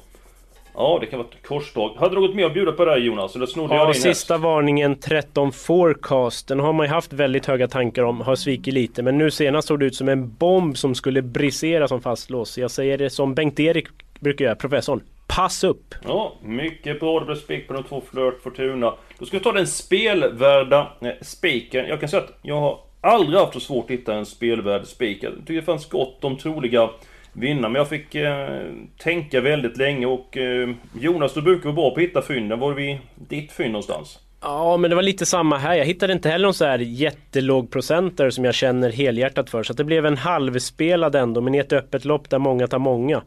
Ja, 0.76 0.98
det 1.00 1.06
kan 1.06 1.18
vara 1.18 1.28
ett 1.28 1.46
korsdrag. 1.48 1.90
Hade 1.96 2.14
du 2.14 2.20
något 2.20 2.34
mer 2.34 2.46
att 2.46 2.54
bjuda 2.54 2.72
på 2.72 2.84
där 2.84 2.96
Jonas? 2.96 3.36
Eller 3.36 3.46
snodde 3.46 3.74
jag 3.74 3.82
Ja, 3.82 3.92
din 3.92 4.02
sista 4.02 4.34
häst? 4.34 4.42
varningen 4.44 4.96
13 5.00 5.52
forecast. 5.52 6.48
Den 6.48 6.60
har 6.60 6.72
man 6.72 6.86
ju 6.86 6.92
haft 6.92 7.12
väldigt 7.12 7.46
höga 7.46 7.68
tankar 7.68 8.02
om, 8.02 8.20
har 8.20 8.36
svikit 8.36 8.74
lite. 8.74 9.02
Men 9.02 9.18
nu 9.18 9.30
senast 9.30 9.68
såg 9.68 9.80
det 9.80 9.86
ut 9.86 9.94
som 9.94 10.08
en 10.08 10.34
bomb 10.34 10.76
som 10.76 10.94
skulle 10.94 11.22
brisera 11.22 11.88
som 11.88 12.00
fastlås. 12.00 12.58
Jag 12.58 12.70
säger 12.70 12.98
det 12.98 13.10
som 13.10 13.34
Bengt-Erik 13.34 13.86
brukar 14.20 14.44
göra, 14.44 14.54
professorn. 14.54 15.00
Pass 15.26 15.64
upp! 15.64 15.94
Ja, 16.06 16.32
mycket 16.42 17.00
bra. 17.00 17.20
Det 17.20 17.26
blev 17.26 17.34
spik 17.36 17.68
på 17.68 17.74
de 17.74 17.82
två 17.82 18.02
Flirt 18.12 18.42
Fortuna. 18.42 18.94
Då 19.18 19.26
ska 19.26 19.38
vi 19.38 19.44
ta 19.44 19.52
den 19.52 19.66
spelvärda 19.66 20.92
eh, 21.00 21.08
spiken. 21.22 21.86
Jag 21.88 22.00
kan 22.00 22.08
säga 22.08 22.22
att 22.22 22.38
jag 22.42 22.60
har 22.60 22.78
aldrig 23.00 23.40
haft 23.40 23.52
så 23.52 23.60
svårt 23.60 23.84
att 23.84 23.90
hitta 23.90 24.14
en 24.14 24.26
spelvärd 24.26 24.86
spik. 24.86 25.18
Jag 25.22 25.32
tycker 25.40 25.54
det 25.54 25.62
fanns 25.62 25.88
gott 25.88 26.24
om 26.24 26.36
troliga 26.38 26.90
vinna, 27.34 27.69
Men 27.69 27.78
jag 27.78 27.88
fick 27.88 28.14
eh, 28.14 28.60
tänka 28.98 29.40
väldigt 29.40 29.76
länge 29.76 30.06
och 30.06 30.36
eh, 30.36 30.70
Jonas, 31.00 31.34
du 31.34 31.42
brukar 31.42 31.64
vara 31.64 31.75
bra 31.75 31.90
på 31.90 31.96
att 31.96 32.02
hitta 32.02 32.22
fynden. 32.22 32.58
Var 32.58 32.70
är 32.70 32.75
vi 32.75 33.00
ditt 33.14 33.52
fynd 33.52 33.72
någonstans? 33.72 34.19
Ja, 34.40 34.76
men 34.76 34.90
det 34.90 34.96
var 34.96 35.02
lite 35.02 35.26
samma 35.26 35.58
här. 35.58 35.75
Jag 35.75 35.84
hittade 35.84 36.12
inte 36.12 36.28
heller 36.28 36.46
någon 36.46 36.54
så 36.54 36.64
här 36.64 36.78
jättelåg 36.78 37.70
procentare 37.70 38.32
som 38.32 38.44
jag 38.44 38.54
känner 38.54 38.90
helhjärtat 38.90 39.50
för. 39.50 39.62
Så 39.62 39.72
att 39.72 39.76
det 39.76 39.84
blev 39.84 40.06
en 40.06 40.16
halvspelad 40.16 41.14
ändå, 41.14 41.40
men 41.40 41.54
i 41.54 41.58
ett 41.58 41.72
öppet 41.72 42.04
lopp 42.04 42.31
där 42.31 42.38
många 42.38 42.66
tar 42.66 42.78
många. 42.78 43.22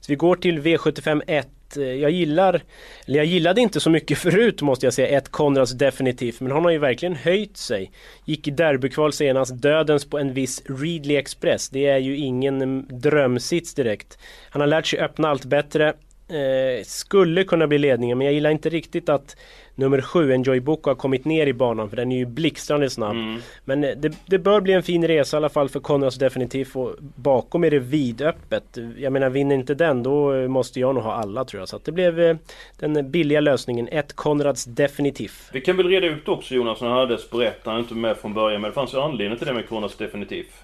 Så 0.00 0.12
vi 0.12 0.16
går 0.16 0.36
till 0.36 0.60
V75 0.60 1.22
1. 1.26 1.48
Eh, 1.76 1.82
jag 1.82 2.10
gillar, 2.10 2.62
eller 3.06 3.16
jag 3.16 3.26
gillade 3.26 3.60
inte 3.60 3.80
så 3.80 3.90
mycket 3.90 4.18
förut 4.28 4.62
måste 4.62 4.86
jag 4.86 4.94
säga, 4.94 5.18
ett 5.18 5.28
Konrads 5.28 5.72
definitivt. 5.72 6.40
Men 6.40 6.52
han 6.52 6.64
har 6.64 6.70
ju 6.70 6.78
verkligen 6.78 7.16
höjt 7.16 7.56
sig. 7.56 7.90
Gick 8.24 8.48
i 8.48 8.50
derbykval 8.50 9.12
senast, 9.12 9.62
dödens 9.62 10.04
på 10.04 10.18
en 10.18 10.34
viss 10.34 10.62
Readly 10.66 11.16
Express. 11.16 11.68
Det 11.68 11.86
är 11.86 11.98
ju 11.98 12.16
ingen 12.16 12.62
mm, 12.62 12.86
drömsits 12.90 13.74
direkt. 13.74 14.18
Han 14.50 14.60
har 14.60 14.66
lärt 14.66 14.86
sig 14.86 14.98
öppna 14.98 15.28
allt 15.28 15.44
bättre. 15.44 15.94
Eh, 16.28 16.84
skulle 16.84 17.44
kunna 17.44 17.66
bli 17.66 17.78
ledningen 17.78 18.18
men 18.18 18.24
jag 18.24 18.34
gillar 18.34 18.50
inte 18.50 18.68
riktigt 18.68 19.08
att 19.08 19.36
nummer 19.78 20.00
7, 20.00 20.32
Enjoy 20.32 20.60
Boko, 20.60 20.90
har 20.90 20.94
kommit 20.94 21.24
ner 21.24 21.46
i 21.46 21.52
banan 21.52 21.90
för 21.90 21.96
den 21.96 22.12
är 22.12 22.16
ju 22.16 22.26
blixtrande 22.26 22.90
snabb. 22.90 23.16
Men 23.64 23.84
eh, 23.84 23.90
det, 23.96 24.16
det 24.26 24.38
bör 24.38 24.60
bli 24.60 24.72
en 24.72 24.82
fin 24.82 25.06
resa 25.06 25.36
i 25.36 25.38
alla 25.38 25.48
fall 25.48 25.68
för 25.68 25.80
Konrads 25.80 26.16
definitivt 26.16 26.76
och 26.76 26.94
bakom 27.00 27.64
är 27.64 27.70
det 27.70 27.78
vidöppet. 27.78 28.78
Jag 28.96 29.12
menar 29.12 29.30
vinner 29.30 29.54
inte 29.54 29.74
den 29.74 30.02
då 30.02 30.34
eh, 30.34 30.48
måste 30.48 30.80
jag 30.80 30.94
nog 30.94 31.04
ha 31.04 31.12
alla 31.12 31.44
tror 31.44 31.60
jag. 31.60 31.68
Så 31.68 31.80
det 31.84 31.92
blev 31.92 32.20
eh, 32.20 32.36
den 32.78 33.10
billiga 33.10 33.40
lösningen, 33.40 33.88
ett 33.88 34.12
Konrads 34.12 34.64
definitivt. 34.64 35.50
Vi 35.52 35.60
kan 35.60 35.76
väl 35.76 35.88
reda 35.88 36.06
ut 36.06 36.28
också 36.28 36.54
Jonas, 36.54 36.80
när 36.80 36.88
han 36.88 36.98
hade 36.98 37.18
han 37.64 37.74
är 37.74 37.78
inte 37.78 37.94
med 37.94 38.16
från 38.16 38.34
början, 38.34 38.60
men 38.60 38.70
det 38.70 38.74
fanns 38.74 38.94
ju 38.94 38.98
anledning 38.98 39.38
till 39.38 39.46
det 39.46 39.54
med 39.54 39.68
Kronos 39.68 39.96
definitivt. 39.96 40.54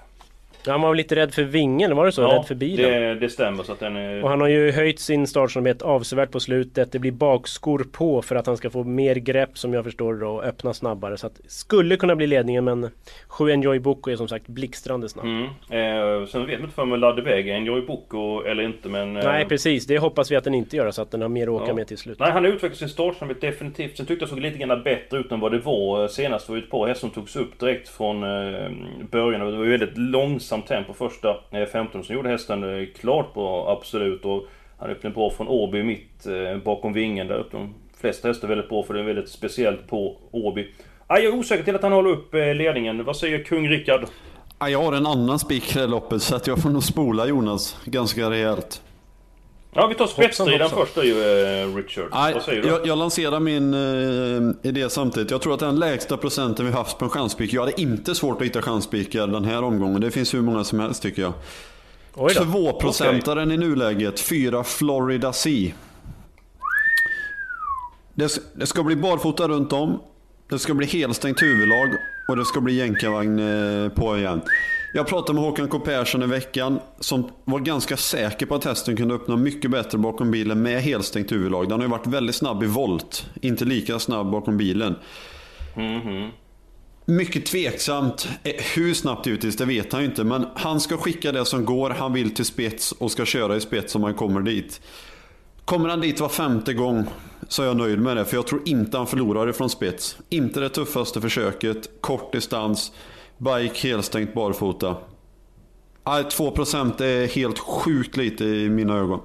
Han 0.67 0.81
var 0.81 0.95
lite 0.95 1.17
rädd 1.17 1.35
för 1.35 1.43
vingen, 1.43 1.97
var 1.97 2.07
det 2.07 2.13
så? 2.13 2.27
rädd 2.27 2.47
för 2.47 2.55
bilen? 2.55 2.91
Det, 2.91 3.15
det 3.15 3.29
stämmer 3.29 3.63
så 3.63 3.73
att 3.73 3.81
den 3.81 3.97
är... 3.97 4.23
Och 4.25 4.31
han 4.31 4.41
har 4.41 4.49
ju 4.49 4.71
höjt 4.73 4.99
sin 5.01 5.27
startsnabbhet 5.27 5.83
avsevärt 5.83 6.31
på 6.31 6.41
slutet. 6.41 6.93
Det 6.93 6.99
blir 6.99 7.13
bakskor 7.13 7.87
på 7.93 8.23
för 8.23 8.37
att 8.37 8.47
han 8.47 8.57
ska 8.57 8.71
få 8.71 8.85
mer 8.85 9.15
grepp 9.17 9.59
som 9.59 9.75
jag 9.75 9.85
förstår 9.85 10.15
det 10.15 10.27
och 10.27 10.45
öppna 10.45 10.75
snabbare. 10.75 11.17
Så 11.17 11.27
att 11.27 11.41
skulle 11.47 11.97
kunna 11.97 12.17
bli 12.17 12.27
ledningen 12.27 12.65
men 12.65 12.91
7 13.29 13.51
Enjoy 13.51 13.79
Boko 13.79 14.11
är 14.11 14.17
som 14.17 14.29
sagt 14.29 14.47
blixtrande 14.47 15.09
snabb. 15.09 15.25
Mm. 15.27 15.43
Eh, 15.45 16.27
sen 16.27 16.47
vet 16.47 16.59
man 16.59 16.65
inte 16.65 16.75
för 16.75 16.85
mig 16.85 16.99
laddade 16.99 17.21
iväg 17.23 17.49
Enjoy 17.49 17.81
Boko 17.87 18.43
eller 18.43 18.63
inte 18.63 18.89
men... 18.89 19.17
Eh, 19.17 19.25
Nej 19.25 19.45
precis, 19.45 19.87
det 19.87 19.99
hoppas 19.99 20.31
vi 20.31 20.37
att 20.37 20.45
den 20.45 20.55
inte 20.55 20.77
gör 20.77 20.91
så 20.91 21.03
att 21.03 21.11
den 21.11 21.23
har 21.23 21.29
mer 21.29 21.43
att 21.43 21.49
åka 21.49 21.65
Ja. 21.69 21.75
med 21.75 21.87
till 21.87 21.99
slut. 21.99 22.19
Nej, 22.19 22.31
han 22.31 22.45
har 22.45 22.51
utvecklat 22.51 22.79
sin 22.79 22.89
startsnabbhet 22.89 23.41
definitivt. 23.41 23.97
Sen 23.97 24.07
tyckte 24.07 24.23
jag 24.23 24.29
såg 24.31 24.41
lite 24.41 24.59
grann 24.59 24.83
bättre 24.83 25.19
ut 25.19 25.33
än 25.33 25.41
vad 25.41 25.53
det 25.53 25.59
var 25.59 26.03
eh, 26.03 26.09
senast. 26.09 26.49
var 26.49 26.57
ju 26.57 26.63
ett 26.63 26.71
par 26.71 26.87
hästar 26.87 27.01
som 27.01 27.11
togs 27.11 27.37
upp 27.37 27.59
direkt 27.61 27.89
från 27.89 28.23
eh, 28.23 28.71
början. 29.11 29.43
Och 29.43 29.51
det 29.53 29.57
var 29.59 29.65
ju 29.65 29.71
väldigt 29.71 29.99
långsamt 29.99 30.54
tempo 30.63 30.93
första 30.93 31.37
eh, 31.51 31.67
15 31.73 32.05
som 32.05 32.15
gjorde 32.15 32.29
hästen 32.29 32.81
eh, 32.81 32.87
klart 33.01 33.35
bra, 33.35 33.73
absolut. 33.79 34.25
Och 34.25 34.47
han 34.79 34.91
öppnade 34.91 35.15
bra 35.15 35.31
från 35.31 35.49
Åby 35.49 35.83
mitt 35.83 36.27
eh, 36.27 36.63
bakom 36.65 36.93
vingen. 36.93 37.27
Där 37.27 37.39
uppe 37.39 37.57
de 37.57 37.75
flesta 38.01 38.29
hästar 38.29 38.49
väldigt 38.49 38.69
bra 38.69 38.83
för 38.83 38.95
det 38.95 39.01
är 39.01 39.05
väldigt 39.05 39.29
speciellt 39.29 39.89
på 39.89 40.17
Åby. 40.31 40.71
Ah, 41.07 41.19
jag 41.19 41.35
är 41.35 41.39
osäker 41.39 41.65
till 41.65 41.75
att 41.75 41.83
han 41.83 41.93
håller 41.93 42.11
upp 42.11 42.35
ledningen. 42.35 43.05
Vad 43.05 43.17
säger 43.17 43.45
kung 43.45 43.69
Rickard? 43.69 44.05
Ah, 44.59 44.69
jag 44.69 44.83
har 44.83 44.93
en 44.93 45.07
annan 45.07 45.39
spik 45.39 45.77
i 45.77 45.79
det 45.79 45.87
loppet 45.87 46.23
så 46.23 46.37
att 46.37 46.47
jag 46.47 46.63
får 46.63 46.71
nog 46.71 46.83
spola 46.83 47.27
Jonas 47.27 47.77
ganska 47.85 48.31
rejält. 48.31 48.83
Ja, 49.75 49.87
vi 49.87 49.95
tar 49.95 50.07
spetsstriden 50.07 50.71
först 50.71 50.95
då 50.95 51.05
ju, 51.05 51.13
eh, 51.13 51.77
Richard. 51.77 52.09
Nej, 52.13 52.35
Vad 52.35 52.43
säger 52.43 52.63
du? 52.63 52.69
jag, 52.69 52.87
jag 52.87 52.99
lanserar 52.99 53.41
min 53.41 53.75
eh, 53.75 54.69
idé 54.71 54.91
samtidigt. 54.91 55.31
Jag 55.31 55.43
tror 55.43 55.55
att 55.55 55.61
den 55.61 55.79
lägsta 55.79 56.17
procenten 56.17 56.67
vi 56.67 56.73
haft 56.73 56.99
på 56.99 57.05
en 57.05 57.11
chanspik. 57.11 57.53
Jag 57.53 57.61
hade 57.61 57.81
inte 57.81 58.15
svårt 58.15 58.41
att 58.41 58.47
hitta 58.47 58.63
chanspikar 58.63 59.27
den 59.27 59.45
här 59.45 59.63
omgången. 59.63 60.01
Det 60.01 60.11
finns 60.11 60.35
hur 60.35 60.43
många 60.43 60.65
som 60.65 60.81
helst 60.81 61.03
tycker 61.03 61.23
jag. 61.23 61.33
Tvåprocentaren 62.35 63.53
i 63.53 63.57
nuläget, 63.57 64.21
4 64.21 64.65
Florida 64.65 65.33
Sea. 65.33 65.73
Det, 68.15 68.43
det 68.55 68.67
ska 68.67 68.83
bli 68.83 68.97
barfota 68.97 69.49
runt 69.49 69.73
om. 69.73 70.01
Det 70.49 70.59
ska 70.59 70.75
bli 70.75 70.87
helstängt 70.87 71.43
huvudlag 71.43 71.89
och 72.29 72.37
det 72.37 72.45
ska 72.45 72.61
bli 72.61 72.75
jänkarvagn 72.75 73.39
eh, 73.39 73.89
på 73.89 74.19
igen. 74.19 74.41
Jag 74.97 75.07
pratade 75.07 75.35
med 75.35 75.45
Håkan 75.45 75.69
K 75.69 75.79
Persson 75.79 76.23
i 76.23 76.27
veckan 76.27 76.81
som 77.01 77.31
var 77.45 77.61
ganska 77.61 77.97
säker 77.97 78.47
på 78.47 78.55
att 78.55 78.65
hästen 78.65 78.97
kunde 78.97 79.15
öppna 79.15 79.37
mycket 79.37 79.71
bättre 79.71 79.99
bakom 79.99 80.31
bilen 80.31 80.63
med 80.63 80.83
helstängt 80.83 81.33
huvudlag. 81.33 81.69
Den 81.69 81.79
har 81.81 81.87
ju 81.87 81.91
varit 81.91 82.07
väldigt 82.07 82.35
snabb 82.37 82.63
i 82.63 82.67
volt, 82.67 83.27
inte 83.43 83.65
lika 83.65 83.99
snabb 83.99 84.31
bakom 84.31 84.57
bilen. 84.57 84.95
Mhm. 85.77 86.31
Mycket 87.05 87.47
tveksamt. 87.47 88.29
Eh, 88.43 88.53
Hur 88.75 88.95
snabbt 88.95 89.27
givetvis, 89.27 89.57
det 89.57 89.65
vet 89.65 89.93
han 89.93 90.03
ju 90.03 90.09
inte. 90.09 90.25
Men 90.25 90.47
han 90.55 90.81
ska 90.81 90.97
skicka 90.97 91.33
det 91.33 91.45
som 91.45 91.65
går. 91.65 91.91
Han 91.91 92.13
vill 92.13 92.35
till 92.35 92.45
spets 92.45 92.93
och 92.93 93.11
ska 93.11 93.25
köra 93.25 93.57
i 93.57 93.61
spets 93.61 93.95
om 93.95 94.03
han 94.03 94.15
kommer 94.15 94.41
dit. 94.41 94.81
Kommer 95.65 95.89
han 95.89 96.01
dit 96.01 96.21
var 96.21 96.29
femte 96.29 96.75
gång 96.75 97.05
så 97.49 97.63
är 97.63 97.67
jag 97.67 97.77
nöjd 97.77 97.99
med 97.99 98.17
det. 98.17 98.25
För 98.25 98.37
jag 98.37 98.47
tror 98.47 98.63
inte 98.65 98.97
han 98.97 99.07
förlorar 99.07 99.49
ifrån 99.51 99.71
spets. 99.71 100.17
Inte 100.29 100.61
det 100.61 100.69
tuffaste 100.69 101.21
försöket. 101.21 101.91
Kort 102.01 102.33
distans. 102.33 102.93
Bike 103.39 103.89
helstängt 103.89 104.35
barfota. 104.35 104.97
Nej, 106.07 106.23
2% 106.23 107.03
är 107.03 107.27
helt 107.37 107.59
sjukt 107.59 108.17
lite 108.17 108.45
i 108.45 108.69
mina 108.71 108.95
ögon. 108.97 109.21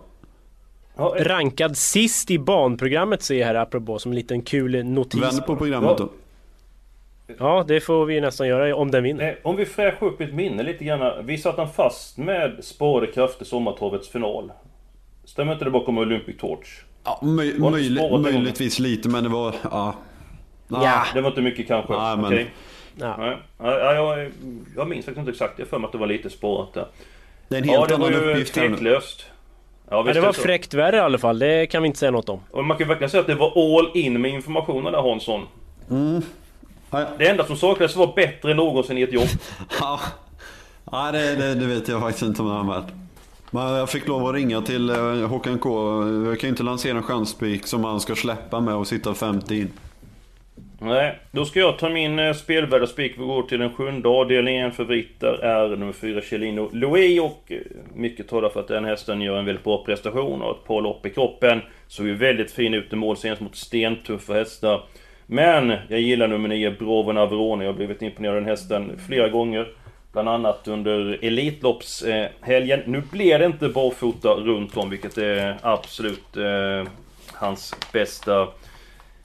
Ja, 0.98 1.18
eh, 1.18 1.24
Rankad 1.26 1.78
sist 1.78 2.32
i 2.32 2.40
banprogrammet 2.40 3.22
ser 3.24 3.40
jag 3.40 3.48
här 3.48 3.56
apropå 3.56 4.00
som 4.00 4.12
en 4.12 4.16
liten 4.16 4.42
kul 4.42 4.84
notis. 4.86 5.22
Vänd 5.22 5.46
på 5.46 5.56
programmet 5.56 5.98
då. 5.98 6.10
Ja, 7.40 7.66
det 7.68 7.82
får 7.82 8.06
vi 8.06 8.22
nästan 8.22 8.48
göra 8.48 8.76
om 8.76 8.92
den 8.92 9.04
vinner. 9.04 9.40
om 9.44 9.56
vi 9.56 9.66
fräschar 9.66 10.06
upp 10.08 10.22
ett 10.22 10.34
minne 10.34 10.64
lite 10.64 10.86
grann. 10.86 11.26
Vi 11.26 11.38
satt 11.38 11.58
han 11.58 11.70
fast 11.70 12.18
med 12.18 12.64
sparade 12.64 13.08
krafter 13.08 13.46
sommartorvets 13.46 14.10
final. 14.10 14.52
Stämmer 15.26 15.54
inte 15.54 15.66
det 15.66 15.72
bakom 15.72 15.98
Olympic 15.98 16.38
Torch? 16.38 16.84
Ja, 17.04 17.20
möj, 17.24 17.60
möjlig, 17.60 18.02
möjligtvis 18.20 18.80
lite 18.80 19.10
men 19.10 19.24
det 19.24 19.30
var... 19.30 19.56
Ja. 19.72 19.96
Ja. 20.68 21.04
Det 21.14 21.22
var 21.22 21.30
inte 21.30 21.42
mycket 21.42 21.68
kanske? 21.68 21.94
Nej, 21.94 22.18
men- 22.18 22.26
Okej. 22.26 22.54
Ja. 23.00 23.16
Nej, 23.18 23.38
ja, 23.60 23.94
jag, 23.94 24.32
jag 24.76 24.88
minns 24.90 25.06
faktiskt 25.06 25.20
inte 25.20 25.32
exakt. 25.32 25.54
Jag 25.60 25.66
har 25.66 25.70
för 25.70 25.80
mig 25.80 25.86
att 25.86 25.92
det 25.92 25.98
var 25.98 26.08
lite 26.08 26.30
sparat 26.30 26.74
där. 26.74 26.86
Det 27.48 27.56
är 27.58 27.62
en 27.62 27.68
Ja, 27.68 27.74
helt 27.78 27.90
det 27.90 27.96
var 27.98 28.08
annan 28.08 28.22
ju 28.24 28.32
uppgift 28.32 28.56
här 28.58 28.64
nu. 28.64 28.76
tveklöst. 28.76 29.26
Ja, 29.90 30.04
Ja, 30.08 30.14
det 30.14 30.22
var 30.22 30.34
så. 30.34 30.42
fräckt 30.42 30.74
värre 30.74 30.96
i 30.96 31.00
alla 31.00 31.18
fall, 31.18 31.40
det 31.40 31.66
kan 31.68 31.82
vi 31.84 31.88
inte 31.88 32.00
säga 32.00 32.12
något 32.12 32.30
om. 32.30 32.40
Och 32.52 32.66
man 32.66 32.78
kan 32.78 32.88
verkligen 32.88 33.10
säga 33.10 33.22
att 33.22 33.28
det 33.28 33.36
var 33.36 33.78
all 33.78 33.92
in 33.98 34.22
med 34.22 34.32
informationen 34.32 34.94
där 34.94 35.02
Hansson. 35.02 35.42
Ja, 36.92 37.06
Det 37.18 37.28
enda 37.28 37.46
som 37.46 37.56
saknades 37.58 37.96
var 37.96 38.14
bättre 38.16 38.52
än 38.52 38.58
någonsin 38.58 38.98
i 38.98 39.02
ett 39.02 39.14
jobb. 39.14 39.28
Ja, 39.82 40.00
Nej, 40.92 41.12
det, 41.12 41.36
det, 41.36 41.56
det 41.56 41.66
vet 41.66 41.88
jag 41.88 42.02
faktiskt 42.02 42.24
inte 42.24 42.42
om 42.42 42.48
det 42.48 42.54
har 42.54 42.64
varit. 42.64 42.86
Men 43.52 43.68
jag 43.74 43.90
fick 43.90 44.08
lov 44.08 44.28
att 44.28 44.36
ringa 44.36 44.62
till 44.62 44.90
eh, 44.90 45.28
Håkan 45.28 45.60
K. 45.60 46.04
Jag 46.26 46.40
kan 46.40 46.48
ju 46.48 46.50
inte 46.50 46.64
lansera 46.64 46.98
en 46.98 47.04
chanspik 47.04 47.68
som 47.68 47.84
han 47.84 48.00
ska 48.00 48.16
släppa 48.16 48.60
med 48.60 48.76
och 48.76 48.88
sitta 48.88 49.14
50 49.14 49.56
in. 49.56 49.72
Nej, 50.82 51.20
då 51.32 51.46
ska 51.46 51.60
jag 51.60 51.80
ta 51.80 51.90
min 51.90 52.20
eh, 52.20 52.34
spelvärda 52.34 52.88
spik. 52.88 53.14
Vi 53.18 53.26
går 53.26 53.44
till 53.44 53.60
den 53.60 53.74
sjunde 53.74 54.10
avdelningen. 54.10 54.72
Favoriter 54.72 55.44
är 55.44 55.70
nummer 55.70 55.94
fyra 55.94 56.22
Chelino 56.22 56.70
Louis 56.74 57.22
och 57.22 57.44
eh, 57.48 57.58
mycket 57.94 58.28
talar 58.28 58.50
för 58.50 58.60
att 58.60 58.68
den 58.68 58.86
hästen 58.86 59.22
gör 59.22 59.40
en 59.40 59.46
väldigt 59.46 59.64
bra 59.64 59.84
prestation 59.86 60.42
och 60.42 60.58
ett 60.58 60.68
par 60.68 60.82
lopp 60.82 61.06
i 61.06 61.10
kroppen. 61.10 61.62
Såg 61.88 62.08
ju 62.08 62.16
väldigt 62.16 62.52
fin 62.52 62.74
ut 62.74 62.94
i 62.94 62.96
mål 62.96 63.18
senast 63.18 63.42
mot 63.42 63.56
stentuffa 63.56 64.34
hästar. 64.34 64.84
Men 65.26 65.74
jag 65.88 66.00
gillar 66.00 66.28
nummer 66.28 66.50
9 66.50 66.72
Bravo 66.80 67.12
Navarone. 67.12 67.64
Jag 67.64 67.72
har 67.72 67.78
blivit 67.78 68.02
imponerad 68.02 68.36
av 68.36 68.42
den 68.42 68.50
hästen 68.50 69.00
flera 69.08 69.30
gånger. 69.30 69.68
Bland 70.12 70.30
annat 70.30 70.68
under 70.68 71.20
Elitloppshelgen. 71.22 72.82
Nu 72.86 73.02
blir 73.12 73.40
det 73.40 73.46
inte 73.46 73.70
barfota 73.70 74.30
runt 74.30 74.78
om, 74.78 74.90
vilket 74.90 75.18
är 75.18 75.58
absolut 75.62 76.38
eh, 76.38 76.92
hans 77.34 77.76
bästa 77.94 78.48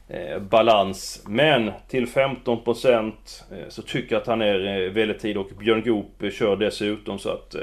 Eh, 0.09 0.39
balans. 0.39 1.23
Men 1.27 1.73
till 1.89 2.07
15% 2.07 3.13
eh, 3.51 3.69
så 3.69 3.83
tycker 3.83 4.15
jag 4.15 4.21
att 4.21 4.27
han 4.27 4.43
är 4.43 4.85
eh, 4.85 4.91
väldigt 4.91 5.21
tid 5.21 5.37
och 5.37 5.49
Björn 5.59 5.83
Goop 5.85 6.33
kör 6.33 6.57
dessutom 6.57 7.19
så 7.19 7.31
att... 7.31 7.55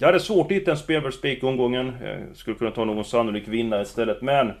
Jag 0.00 0.08
hade 0.08 0.20
svårt 0.20 0.46
att 0.46 0.52
hitta 0.52 0.70
en 0.70 0.76
spelvärldsspik 0.76 1.42
i 1.42 1.46
omgången. 1.46 1.92
Jag 2.02 2.36
skulle 2.36 2.56
kunna 2.56 2.70
ta 2.70 2.84
någon 2.84 3.04
sannolik 3.04 3.48
vinnare 3.48 3.82
istället 3.82 4.22
men... 4.22 4.52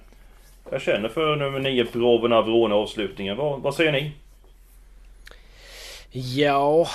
Jag 0.70 0.82
känner 0.82 1.08
för 1.08 1.36
nummer 1.36 1.58
9 1.58 1.86
Broven 1.92 2.32
Avrone 2.32 2.74
avslutningen. 2.74 3.36
Vad, 3.36 3.60
vad 3.60 3.74
säger 3.74 3.92
ni? 3.92 4.12
Ja... 6.12 6.86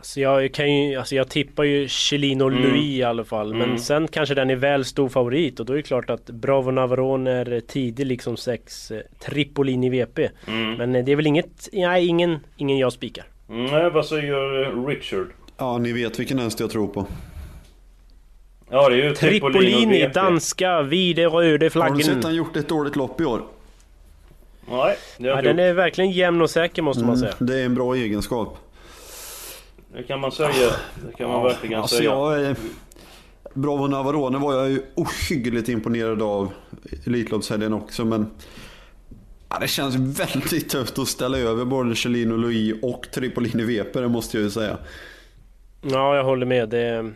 Alltså 0.00 0.20
jag 0.20 0.54
kan 0.54 0.74
ju, 0.74 0.96
alltså 0.96 1.14
jag 1.14 1.28
tippar 1.28 1.64
ju 1.64 1.88
Chelino 1.88 2.44
Mm. 2.48 2.62
Louis 2.62 2.84
i 2.98 3.02
alla 3.02 3.24
fall. 3.24 3.54
Men 3.54 3.62
Mm. 3.62 3.78
sen 3.78 4.08
kanske 4.08 4.34
den 4.34 4.50
är 4.50 4.56
väl 4.56 4.84
stor 4.84 5.08
favorit 5.08 5.60
och 5.60 5.66
då 5.66 5.72
är 5.72 5.76
det 5.76 5.82
klart 5.82 6.10
att 6.10 6.26
Bravo 6.26 6.70
Navarone 6.70 7.30
är 7.30 7.60
tidig 7.60 8.06
liksom 8.06 8.36
6 8.36 8.90
eh, 8.90 8.98
Tripolini 9.24 9.88
VP. 9.90 10.28
Mm. 10.46 10.74
Men 10.74 10.94
eh, 10.96 11.04
det 11.04 11.12
är 11.12 11.16
väl 11.16 11.26
inget, 11.26 11.68
nej 11.72 12.06
ingen, 12.06 12.38
ingen 12.56 12.78
jag 12.78 12.92
spikar. 12.92 13.24
Nej, 13.48 13.90
vad 13.90 14.06
säger 14.06 14.86
Richard? 14.86 15.26
Ja, 15.56 15.78
ni 15.78 15.92
vet 15.92 16.18
vilken 16.20 16.38
häst 16.38 16.60
jag 16.60 16.70
tror 16.70 16.88
på. 16.88 17.06
Ja, 18.70 18.88
det 18.88 18.94
är 18.94 19.04
ju 19.08 19.14
Tripolini, 19.14 19.86
VP. 20.06 20.12
danska, 20.12 20.82
vide 20.82 21.24
röde 21.26 21.50
Har 21.52 21.58
du 21.58 21.70
flaggen. 21.70 22.02
sett 22.02 22.24
han 22.24 22.34
gjort 22.34 22.56
ett 22.56 22.68
dåligt 22.68 22.96
lopp 22.96 23.20
i 23.20 23.24
år? 23.24 23.42
Nej, 24.70 24.96
det 25.18 25.28
har 25.28 25.36
Ja, 25.36 25.42
den 25.42 25.50
inte 25.50 25.62
är 25.62 25.72
verkligen 25.72 26.10
jämn 26.10 26.42
och 26.42 26.50
säker 26.50 26.82
måste 26.82 27.04
man 27.04 27.16
säga. 27.18 27.34
Det 27.38 27.60
är 27.60 27.64
en 27.64 27.74
bra 27.74 27.94
egenskap. 27.94 28.58
Det 29.92 30.02
kan 30.02 30.20
man 30.20 30.32
säga. 30.32 30.70
Det 31.06 31.16
kan 31.16 31.30
man 31.30 31.42
verkligen 31.42 31.80
alltså 31.80 31.96
säga. 31.96 32.10
jag 32.10 32.44
är... 32.44 32.56
Bravo 33.54 33.86
Navarone 33.86 34.38
var 34.38 34.54
jag 34.54 34.70
ju 34.70 34.82
ohyggligt 34.94 35.68
imponerad 35.68 36.22
av 36.22 36.52
Elitloppshelgen 37.06 37.72
också 37.72 38.04
men... 38.04 38.30
Ja, 39.48 39.58
det 39.60 39.68
känns 39.68 40.20
väldigt 40.20 40.68
tufft 40.70 40.98
att 40.98 41.08
ställa 41.08 41.38
över 41.38 41.64
både 41.64 41.94
Chelino 41.94 42.36
Louis 42.36 42.74
och 42.82 43.10
Tripolini 43.12 43.64
VP, 43.64 44.00
det 44.00 44.08
måste 44.08 44.36
jag 44.36 44.44
ju 44.44 44.50
säga. 44.50 44.78
Ja, 45.82 46.16
jag 46.16 46.24
håller 46.24 46.46
med. 46.46 46.68
Det. 46.68 47.12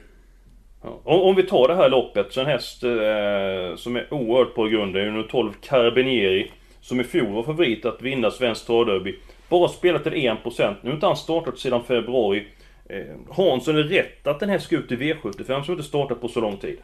Om, 0.81 1.23
om 1.23 1.35
vi 1.35 1.43
tar 1.43 1.69
det 1.69 1.75
här 1.75 1.89
loppet 1.89 2.33
så 2.33 2.41
en 2.41 2.47
häst 2.47 2.83
eh, 2.85 3.77
som 3.77 3.97
är 3.97 4.15
oerhört 4.15 4.55
på 4.55 4.65
grund 4.65 4.97
är 4.97 5.01
ju 5.01 5.11
nummer 5.11 5.29
12 5.29 5.53
Carabinieri. 5.61 6.51
Som 6.81 7.01
i 7.01 7.05
fjol 7.05 7.33
var 7.33 7.43
favorit 7.43 7.85
att 7.85 8.03
vinna 8.03 8.31
Svenskt 8.31 8.67
Travderby. 8.67 9.19
Bara 9.49 9.69
spelat 9.69 10.03
till 10.03 10.13
1%. 10.13 10.75
Nu 10.83 10.89
har 10.89 10.95
inte 10.95 11.07
han 11.07 11.17
startat 11.17 11.59
sedan 11.59 11.85
februari. 11.85 12.47
Eh, 12.89 13.35
Hansson 13.37 13.77
är 13.77 13.83
rätt 13.83 14.27
att 14.27 14.41
den 14.41 14.49
här 14.49 14.59
ska 14.59 14.77
ut 14.77 14.93
i 14.93 14.97
V75 14.97 15.63
som 15.63 15.75
inte 15.75 15.89
startat 15.89 16.21
på 16.21 16.29
så 16.29 16.41
lång 16.41 16.57
tid. 16.57 16.79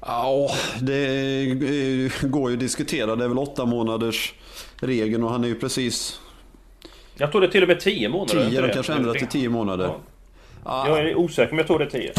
Ja, 0.00 0.50
det 0.80 1.06
eh, 1.50 2.28
går 2.28 2.50
ju 2.50 2.54
att 2.56 2.60
diskutera. 2.60 3.16
Det 3.16 3.24
är 3.24 3.28
väl 3.28 3.38
åtta 3.38 3.64
månaders 3.66 4.34
regeln 4.80 5.24
och 5.24 5.30
han 5.30 5.44
är 5.44 5.48
ju 5.48 5.54
precis 5.54 6.20
Jag 7.16 7.30
tror 7.32 7.40
det 7.40 7.46
är 7.46 7.50
till 7.50 7.62
och 7.62 7.68
med 7.68 7.80
10 7.80 8.08
månader. 8.08 8.48
10, 8.50 8.60
de 8.60 8.66
det? 8.66 8.74
kanske 8.74 8.92
ändrat 8.92 9.16
till 9.16 9.26
10 9.26 9.48
månader. 9.48 9.90
Ja. 10.64 10.88
Jag 10.88 10.98
är 10.98 11.14
osäker 11.14 11.50
men 11.50 11.58
jag 11.58 11.66
tror 11.66 11.78
det 11.78 11.84
är 11.84 11.90
10. 11.90 12.12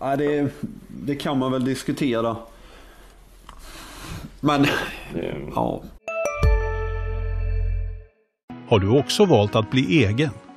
Ja, 0.00 0.16
det, 0.16 0.48
det 0.88 1.14
kan 1.14 1.38
man 1.38 1.52
väl 1.52 1.64
diskutera. 1.64 2.36
Men, 4.40 4.62
Det- 5.14 5.34
ja. 5.54 5.82
Har 8.68 8.78
du 8.78 8.88
också 8.98 9.24
valt 9.24 9.56
att 9.56 9.70
bli 9.70 10.04
egen? 10.04 10.30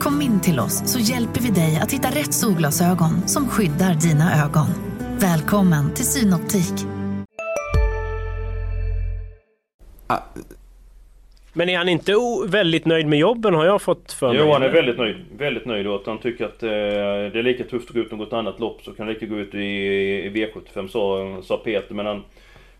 Kom 0.00 0.22
in 0.22 0.40
till 0.40 0.60
oss 0.60 0.92
så 0.92 0.98
hjälper 0.98 1.40
vi 1.40 1.50
dig 1.50 1.80
att 1.82 1.92
hitta 1.92 2.08
rätt 2.08 2.34
solglasögon 2.34 3.28
som 3.28 3.48
skyddar 3.48 3.94
dina 3.94 4.44
ögon. 4.44 4.66
Välkommen 5.20 5.94
till 5.94 6.04
Synoptik. 6.04 6.86
men 11.52 11.68
är 11.68 11.78
han 11.78 11.88
inte 11.88 12.12
väldigt 12.46 12.86
nöjd 12.86 13.06
med 13.06 13.18
jobben 13.18 13.54
har 13.54 13.66
jag 13.66 13.82
fått 13.82 14.12
för 14.12 14.28
mig? 14.28 14.36
Jo, 14.38 14.52
han 14.52 14.62
är 14.62 14.68
väldigt 14.68 14.98
nöjd. 14.98 15.16
Väldigt 15.38 15.66
nöjd 15.66 15.86
och 15.86 15.96
att 15.96 16.06
han 16.06 16.18
tycker 16.18 16.44
att 16.44 16.62
eh, 16.62 16.68
det 17.32 17.38
är 17.38 17.42
lika 17.42 17.64
tufft 17.64 17.88
att 17.88 17.94
gå 17.94 18.00
ut 18.00 18.12
något 18.12 18.32
annat 18.32 18.60
lopp 18.60 18.82
så 18.82 18.92
kan 18.92 19.06
det 19.06 19.12
lika 19.12 19.26
gå 19.26 19.36
ut 19.36 19.54
i, 19.54 19.58
i 19.58 20.30
V75 20.30 20.88
sa, 20.88 21.36
sa 21.42 21.56
Peter. 21.56 21.94
Men 21.94 22.06
han, 22.06 22.22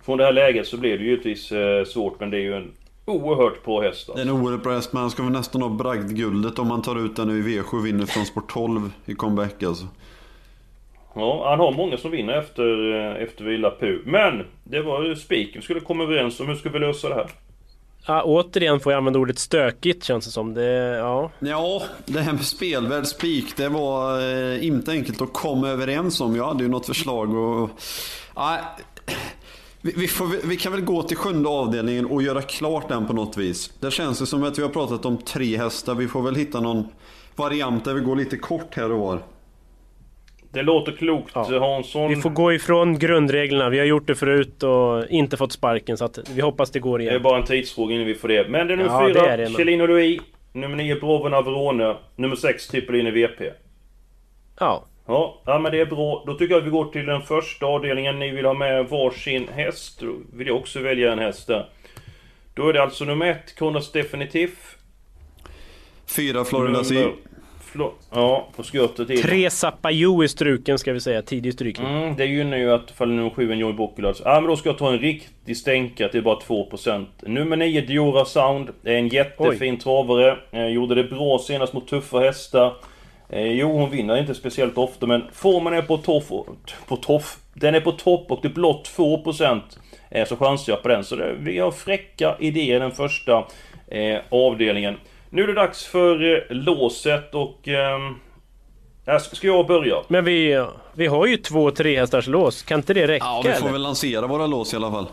från 0.04 0.18
det 0.18 0.24
här 0.24 0.32
läget 0.32 0.66
så 0.66 0.76
blir 0.76 0.98
det 0.98 1.04
givetvis 1.04 1.52
eh, 1.52 1.84
svårt 1.84 2.20
men 2.20 2.30
det 2.30 2.36
är 2.36 2.42
ju 2.42 2.54
en 2.54 2.70
oerhört 3.10 3.64
bra 3.64 3.80
häst. 3.80 4.06
Det 4.06 4.12
är 4.12 4.14
Alltså. 4.20 4.34
en 4.34 4.42
oerhört 4.42 4.62
bra 4.62 4.72
häst, 4.72 4.92
men 4.92 5.00
han 5.02 5.10
ska 5.10 5.22
väl 5.22 5.32
nästan 5.32 5.62
ha 5.62 5.68
bragdguldet 5.68 6.58
om 6.58 6.68
man 6.68 6.82
tar 6.82 7.04
ut 7.04 7.16
den 7.16 7.30
i 7.30 7.32
V7 7.42 7.74
och 7.78 7.86
vinner 7.86 8.06
från 8.06 8.26
Sport 8.26 8.52
12 8.52 8.90
i 9.06 9.14
comeback 9.14 9.62
alltså. 9.62 9.84
Ja, 11.14 11.50
han 11.50 11.58
har 11.60 11.72
många 11.72 11.96
som 11.96 12.10
vinner 12.10 12.32
efter, 12.38 12.94
eh, 13.16 13.22
efter 13.22 13.44
Villa 13.44 13.70
Pu. 13.70 13.98
Men! 14.04 14.46
Det 14.64 14.82
var 14.82 15.04
ju 15.04 15.16
spiken 15.16 15.52
vi 15.60 15.62
skulle 15.62 15.80
komma 15.80 16.04
överens 16.04 16.40
om. 16.40 16.48
Hur 16.48 16.54
ska 16.54 16.68
vi 16.68 16.78
lösa 16.78 17.08
det 17.08 17.14
här? 17.14 17.26
Ja, 18.06 18.22
återigen 18.22 18.80
får 18.80 18.92
jag 18.92 18.98
använda 18.98 19.18
ordet 19.18 19.38
stökigt 19.38 20.04
känns 20.04 20.24
det 20.24 20.30
som. 20.30 20.54
Det, 20.54 20.64
ja. 20.96 21.30
Ja, 21.38 21.82
det 22.06 22.20
här 22.20 22.32
med 22.32 22.44
spelvärd 22.44 23.06
spik, 23.06 23.56
det 23.56 23.68
var 23.68 24.20
eh, 24.20 24.66
inte 24.66 24.90
enkelt 24.90 25.22
att 25.22 25.32
komma 25.32 25.68
överens 25.68 26.20
om. 26.20 26.36
Jag 26.36 26.46
hade 26.46 26.62
ju 26.62 26.68
något 26.68 26.86
förslag 26.86 27.34
och... 27.34 27.70
Nej, 28.36 28.58
vi, 29.82 29.92
vi, 29.96 30.08
får, 30.08 30.48
vi 30.48 30.56
kan 30.56 30.72
väl 30.72 30.80
gå 30.80 31.02
till 31.02 31.16
sjunde 31.16 31.48
avdelningen 31.48 32.06
och 32.06 32.22
göra 32.22 32.42
klart 32.42 32.88
den 32.88 33.06
på 33.06 33.12
något 33.12 33.36
vis. 33.36 33.72
Det 33.80 33.90
känns 33.90 34.18
det 34.18 34.26
som 34.26 34.42
att 34.44 34.58
vi 34.58 34.62
har 34.62 34.68
pratat 34.68 35.04
om 35.04 35.18
tre 35.18 35.56
hästar. 35.56 35.94
Vi 35.94 36.08
får 36.08 36.22
väl 36.22 36.34
hitta 36.34 36.60
någon 36.60 36.84
variant 37.36 37.84
där 37.84 37.94
vi 37.94 38.00
går 38.00 38.16
lite 38.16 38.36
kort 38.36 38.74
här 38.74 38.92
och 38.92 38.98
var. 38.98 39.22
Det 40.52 40.62
låter 40.62 40.92
klokt 40.92 41.30
Ja. 41.34 41.58
Hansson. 41.74 42.08
Vi 42.10 42.16
får 42.16 42.30
gå 42.30 42.52
ifrån 42.52 42.98
grundreglerna. 42.98 43.68
Vi 43.68 43.78
har 43.78 43.86
gjort 43.86 44.06
det 44.06 44.14
förut 44.14 44.62
och 44.62 45.06
inte 45.10 45.36
fått 45.36 45.52
sparken 45.52 45.96
så 45.96 46.04
att 46.04 46.18
vi 46.34 46.40
hoppas 46.40 46.70
det 46.70 46.78
går 46.80 46.98
Det 46.98 47.04
är 47.04 47.10
igen. 47.10 47.22
bara 47.22 47.38
en 47.38 47.44
tidsfråga 47.46 47.94
innan 47.94 48.06
vi 48.06 48.14
får 48.14 48.28
det. 48.28 48.48
Men 48.48 48.66
det 48.66 48.72
är 48.72 48.76
nummer 48.76 48.90
Ja, 48.90 49.08
det 49.08 49.14
fyra, 49.14 49.32
är 49.32 49.38
det, 49.38 49.44
men- 49.44 49.52
Chelino 49.54 49.86
Louis. 49.86 50.20
Nummer 50.52 50.76
nio, 50.76 51.00
Broven 51.00 51.34
Averone. 51.34 51.96
Nummer 52.16 52.36
sex, 52.36 52.68
Trippelini 52.68 53.10
VP. 53.10 53.50
Ja. 54.60 54.84
Ja, 55.10 55.40
ja, 55.46 55.58
men 55.58 55.72
det 55.72 55.80
är 55.80 55.86
bra. 55.86 56.24
Då 56.26 56.34
tycker 56.34 56.54
jag 56.54 56.60
att 56.60 56.66
vi 56.66 56.70
går 56.70 56.84
till 56.84 57.06
den 57.06 57.22
första 57.22 57.66
avdelningen. 57.66 58.18
Ni 58.18 58.30
vill 58.30 58.44
ha 58.44 58.54
med 58.54 58.86
varsin 58.88 59.48
häst. 59.54 60.00
Då 60.00 60.14
vill 60.32 60.46
jag 60.46 60.56
också 60.56 60.80
välja 60.80 61.12
en 61.12 61.18
häst 61.18 61.46
där. 61.46 61.68
Då 62.54 62.68
är 62.68 62.72
det 62.72 62.82
alltså 62.82 63.04
nummer 63.04 63.26
ett, 63.26 63.54
Kronos 63.58 63.92
Definitiv. 63.92 64.50
Fyra 66.16 66.44
Florida. 66.44 66.82
Nummer- 66.82 67.12
Flo- 67.72 67.92
ja, 68.14 68.48
på 68.56 68.62
skottet 68.62 69.06
till. 69.08 69.22
Tre 69.22 69.50
Sapaju 69.50 70.24
i 70.24 70.28
struken 70.28 70.78
ska 70.78 70.92
vi 70.92 71.00
säga. 71.00 71.22
Tidig 71.22 71.52
strykning. 71.54 71.88
Mm, 71.88 72.16
det 72.16 72.24
gynnar 72.26 72.56
ju 72.56 72.72
att 72.72 72.90
faller 72.90 73.14
nummer 73.14 73.30
7 73.30 73.52
en 73.52 73.58
Joey 73.58 73.72
Bocculars. 73.72 74.22
Ja 74.24 74.40
men 74.40 74.50
då 74.50 74.56
ska 74.56 74.68
jag 74.68 74.78
ta 74.78 74.92
en 74.92 74.98
riktig 74.98 75.56
stänkare 75.56 76.08
till 76.12 76.22
bara 76.22 76.38
2%. 76.40 77.06
Nummer 77.22 77.56
9 77.56 77.80
Diora 77.80 78.24
Sound. 78.24 78.68
Det 78.82 78.90
är 78.92 78.96
en 78.98 79.08
jättefin 79.08 79.78
travare. 79.78 80.36
Eh, 80.50 80.66
gjorde 80.66 80.94
det 80.94 81.04
bra 81.04 81.38
senast 81.38 81.72
mot 81.72 81.88
tuffa 81.88 82.18
hästar. 82.20 82.74
Eh, 83.32 83.52
jo, 83.52 83.72
hon 83.72 83.90
vinner 83.90 84.16
inte 84.16 84.34
speciellt 84.34 84.78
ofta 84.78 85.06
men 85.06 85.22
formen 85.32 85.72
är 85.72 85.82
på 85.82 85.96
toff... 85.96 86.28
På 86.88 86.96
toff... 86.96 87.36
Den 87.54 87.74
är 87.74 87.80
på 87.80 87.92
topp 87.92 88.30
och 88.30 88.38
det 88.42 88.48
är 88.48 88.52
blott 88.52 88.90
2% 88.96 89.60
eh, 90.10 90.28
så 90.28 90.36
chansar 90.36 90.72
jag 90.72 90.82
på 90.82 90.88
den. 90.88 91.04
Så 91.04 91.16
det, 91.16 91.34
vi 91.38 91.58
har 91.58 91.70
fräcka 91.70 92.36
idéer 92.40 92.76
i 92.76 92.78
den 92.78 92.92
första 92.92 93.44
eh, 93.88 94.18
avdelningen. 94.28 94.96
Nu 95.30 95.42
är 95.42 95.46
det 95.46 95.54
dags 95.54 95.86
för 95.86 96.34
eh, 96.34 96.56
låset 96.56 97.34
och... 97.34 97.58
här 99.06 99.18
ska 99.18 99.36
ska 99.36 99.46
jag 99.46 99.66
börja? 99.66 99.96
Men 100.08 100.24
vi, 100.24 100.66
vi 100.94 101.06
har 101.06 101.26
ju 101.26 101.36
två 101.36 101.70
trehästars 101.70 102.26
lås. 102.26 102.62
Kan 102.62 102.78
inte 102.78 102.94
det 102.94 103.06
räcka 103.06 103.24
Ja, 103.26 103.42
vi 103.44 103.52
får 103.52 103.60
eller? 103.60 103.72
väl 103.72 103.82
lansera 103.82 104.26
våra 104.26 104.46
lås 104.46 104.72
i 104.72 104.76
alla 104.76 104.90
fall. 104.90 105.06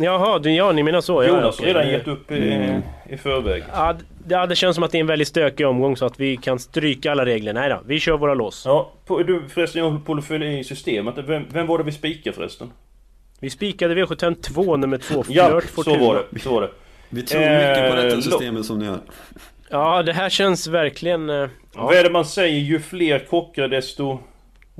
Jaha, 0.00 0.38
du, 0.38 0.52
ja 0.52 0.72
ni 0.72 0.82
menar 0.82 1.00
så. 1.00 1.22
Ja, 1.22 1.28
Jonas 1.28 1.42
har 1.44 1.50
okej. 1.50 1.66
redan 1.66 1.88
gett 1.90 2.08
upp 2.08 2.32
i, 2.32 2.80
i 3.08 3.16
förväg. 3.16 3.64
Ja, 3.72 3.92
det- 3.92 4.34
ja, 4.34 4.46
det 4.46 4.56
känns 4.56 4.74
som 4.74 4.84
att 4.84 4.90
det 4.92 4.98
är 4.98 5.00
en 5.00 5.06
väldigt 5.06 5.28
stökig 5.28 5.66
omgång 5.66 5.96
så 5.96 6.06
att 6.06 6.20
vi 6.20 6.36
kan 6.36 6.58
stryka 6.58 7.12
alla 7.12 7.24
regler. 7.24 7.52
Nej 7.52 7.68
då, 7.68 7.80
vi 7.86 8.00
kör 8.00 8.16
våra 8.16 8.34
lås. 8.34 8.62
Ja, 8.66 8.92
på, 9.06 9.22
du 9.22 9.42
förresten, 9.48 9.78
jag 9.82 9.90
håller 9.90 10.04
på 10.04 10.12
att 10.14 10.24
fylla 10.26 10.46
i 10.46 10.64
systemet. 10.64 11.14
Vem, 11.26 11.44
vem 11.52 11.66
var 11.66 11.78
det 11.78 11.84
vi 11.84 11.92
spikade 11.92 12.36
förresten? 12.36 12.70
Vi 13.40 13.50
spikade 13.50 13.94
V75 13.94 14.34
2 14.42 14.76
nummer 14.76 14.98
2, 14.98 15.24
Ja, 15.28 15.60
så 15.84 15.96
var 15.96 16.24
det. 16.30 16.40
Så 16.40 16.50
var 16.54 16.62
det. 16.62 16.70
Vi 17.08 17.22
tror 17.22 17.42
Eh, 17.42 17.52
mycket 17.68 17.90
på 17.90 17.96
detta 17.96 18.16
lo- 18.16 18.22
systemet 18.22 18.64
som 18.64 18.78
ni 18.78 18.86
har. 18.86 18.98
Ja, 19.70 20.02
det 20.02 20.12
här 20.12 20.28
känns 20.30 20.66
verkligen 20.66 21.30
eh, 21.30 21.48
Vad 21.74 21.94
är 21.94 22.04
det 22.04 22.10
man 22.10 22.24
säger? 22.24 22.58
Ju 22.58 22.80
fler 22.80 23.18
kockar 23.18 23.68
desto... 23.68 24.18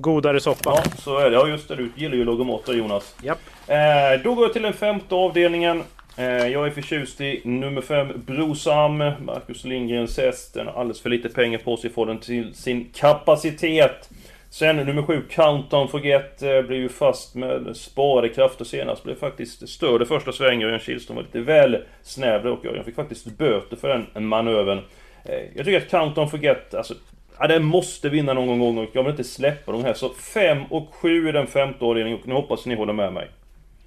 godare 0.01 0.41
soppa. 0.41 0.71
Ja, 0.71 0.83
så 0.99 1.19
är 1.19 1.31
det. 1.31 1.37
Ja, 1.37 1.49
just 1.49 1.69
det. 1.69 1.77
Du 1.77 1.91
gillar 1.97 2.17
ju 2.17 2.25
där, 2.25 2.75
Jonas. 2.75 3.15
Japp. 3.23 3.39
Eh, 3.67 4.23
då 4.25 4.35
går 4.35 4.45
jag 4.45 4.53
till 4.53 4.63
den 4.63 4.73
femte 4.73 5.15
avdelningen. 5.15 5.83
Eh, 6.17 6.27
jag 6.27 6.67
är 6.67 6.71
förtjust 6.71 7.21
i 7.21 7.41
nummer 7.45 7.81
5, 7.81 8.09
Brosam. 8.27 8.99
Marcus 8.99 9.65
Lindgrens 9.65 10.19
häst. 10.19 10.55
Den 10.55 10.67
har 10.67 10.81
alldeles 10.81 11.01
för 11.01 11.11
lite 11.11 11.29
pengar 11.29 11.59
på 11.59 11.77
sig 11.77 11.91
för 11.91 12.07
den 12.07 12.19
till 12.19 12.55
sin 12.55 12.89
kapacitet. 12.95 14.11
Sen 14.51 14.77
nummer 14.77 15.03
7, 15.03 15.23
Countdown 15.31 15.89
Forget, 15.89 16.43
eh, 16.43 16.63
blev 16.63 16.81
ju 16.81 16.89
fast 16.89 17.35
med 17.35 17.77
sparade 17.77 18.29
krafter 18.29 18.65
senast. 18.65 19.05
Blev 19.05 19.15
faktiskt 19.15 19.69
störd 19.69 20.03
i 20.03 20.05
första 20.05 20.33
svängen. 20.33 20.67
Örjan 20.67 20.81
Kihlström 20.81 21.17
var 21.17 21.23
lite 21.23 21.41
väl 21.41 21.85
snäv 22.03 22.47
och 22.47 22.67
Örjan 22.67 22.85
fick 22.85 22.95
faktiskt 22.95 23.27
böter 23.27 23.77
för 23.77 24.07
den 24.15 24.27
manövern. 24.27 24.79
Eh, 25.25 25.41
jag 25.57 25.65
tycker 25.65 25.77
att 25.79 25.91
Countdown 25.91 26.31
Forget, 26.31 26.75
alltså... 26.75 26.95
Ja, 27.39 27.47
den 27.47 27.65
måste 27.65 28.09
vinna 28.09 28.33
någon 28.33 28.59
gång 28.59 28.79
och 28.79 28.89
jag 28.93 29.03
vill 29.03 29.11
inte 29.11 29.25
släppa 29.25 29.73
de 29.73 29.85
här. 29.85 29.95
Så 29.95 30.09
5 30.09 30.65
och 30.71 30.89
7 30.95 31.29
i 31.29 31.33
den 31.33 31.47
femte 31.47 31.85
avdelningen 31.85 32.19
och 32.21 32.29
nu 32.29 32.35
hoppas 32.35 32.67
ni 32.67 32.75
håller 32.75 32.93
med 32.93 33.13
mig. 33.13 33.29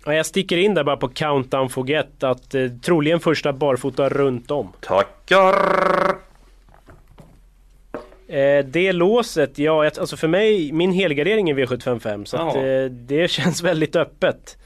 Ja, 0.06 0.14
jag 0.14 0.26
sticker 0.26 0.58
in 0.58 0.74
där 0.74 0.84
bara 0.84 0.98
på 0.98 1.08
Countdown 1.08 1.70
Forget 1.70 2.24
att 2.24 2.56
eh, 2.56 2.68
troligen 2.84 3.20
första 3.20 3.54
barfota 3.54 4.10
runt 4.10 4.52
om. 4.52 4.74
Tackar! 4.82 6.16
Eh, 8.28 8.66
det 8.66 8.92
låset, 8.92 9.60
ja 9.60 9.86
alltså 9.86 10.18
för 10.18 10.28
mig, 10.28 10.72
min 10.72 10.92
helgardering 10.92 11.50
är 11.50 11.56
V755 11.56 12.26
så 12.26 12.38
att, 12.38 12.56
eh, 12.56 12.84
det 12.90 13.32
känns 13.32 13.64
väldigt 13.64 13.96
öppet. 13.96 14.58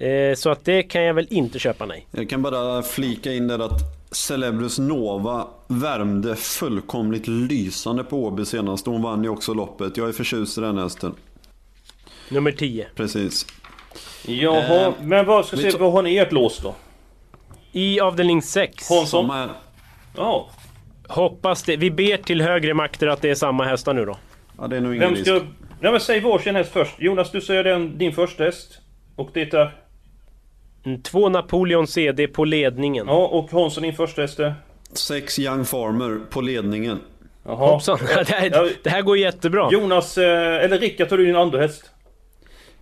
Eh, 0.00 0.34
så 0.34 0.50
att 0.50 0.64
det 0.64 0.82
kan 0.82 1.02
jag 1.02 1.14
väl 1.14 1.26
inte 1.30 1.58
köpa 1.58 1.86
nej. 1.86 2.06
Jag 2.10 2.30
kan 2.30 2.42
bara 2.42 2.82
flika 2.82 3.32
in 3.32 3.48
där 3.48 3.58
att 3.58 3.80
Celebrus 4.10 4.78
Nova 4.78 5.46
värmde 5.66 6.36
fullkomligt 6.36 7.28
lysande 7.28 8.04
på 8.04 8.24
Åby 8.24 8.44
senast. 8.44 8.86
Hon 8.86 9.02
vann 9.02 9.22
ju 9.24 9.28
också 9.28 9.54
loppet. 9.54 9.96
Jag 9.96 10.08
är 10.08 10.12
förtjust 10.12 10.58
i 10.58 10.60
den 10.60 10.78
hästen. 10.78 11.14
Nummer 12.28 12.52
10. 12.52 12.86
Precis. 12.94 13.46
Jaha, 14.26 14.86
Eh, 14.86 14.92
men 15.02 15.26
vad 15.26 15.46
ska 15.46 15.56
vi 15.56 15.72
se, 15.72 15.78
vad 15.78 15.92
har 15.92 16.02
ni 16.02 16.16
ert 16.16 16.32
lås 16.32 16.58
då? 16.58 16.74
I 17.72 18.00
avdelning 18.00 18.42
6. 18.42 18.88
Hansson? 18.88 19.30
Är... 19.30 19.48
Ja, 20.16 20.50
Hoppas 21.08 21.62
det. 21.62 21.76
Vi 21.76 21.90
ber 21.90 22.16
till 22.16 22.42
högre 22.42 22.74
makter 22.74 23.06
att 23.06 23.22
det 23.22 23.30
är 23.30 23.34
samma 23.34 23.64
hästar 23.64 23.94
nu 23.94 24.04
då. 24.04 24.16
Ja, 24.58 24.66
det 24.66 24.76
är 24.76 24.80
nog 24.80 24.94
ingen 24.94 25.08
vem 25.08 25.14
risk. 25.14 25.26
ska... 25.26 25.40
Nej 25.80 25.92
men 25.92 26.00
säg 26.00 26.20
varsin 26.20 26.54
häst 26.54 26.72
först. 26.72 26.94
Jonas, 26.98 27.30
du 27.30 27.40
säger 27.40 27.64
den, 27.64 27.98
din 27.98 28.12
första 28.12 28.44
häst. 28.44 28.78
Och 29.16 29.30
det 29.32 29.54
är... 29.54 29.74
Mm, 30.84 31.02
Två 31.02 31.28
Napoleon 31.28 31.86
CD 31.86 32.26
på 32.28 32.44
ledningen. 32.44 33.06
Ja, 33.06 33.26
och 33.26 33.50
Hansson 33.50 33.82
din 33.82 33.94
första 33.94 34.22
häst 34.22 34.38
är? 34.40 34.54
Sex 34.92 35.38
Young 35.38 35.64
Farmer 35.64 36.20
på 36.30 36.40
ledningen. 36.40 37.00
Jaha. 37.44 37.56
Hoppsan, 37.56 37.98
det 38.26 38.28
här, 38.28 38.72
det 38.82 38.90
här 38.90 39.02
går 39.02 39.18
jättebra. 39.18 39.68
Jonas, 39.72 40.18
eh, 40.18 40.64
eller 40.64 40.78
Rickard 40.78 41.08
tar 41.08 41.16
du 41.16 41.26
din 41.26 41.36
andra 41.36 41.60
häst? 41.60 41.90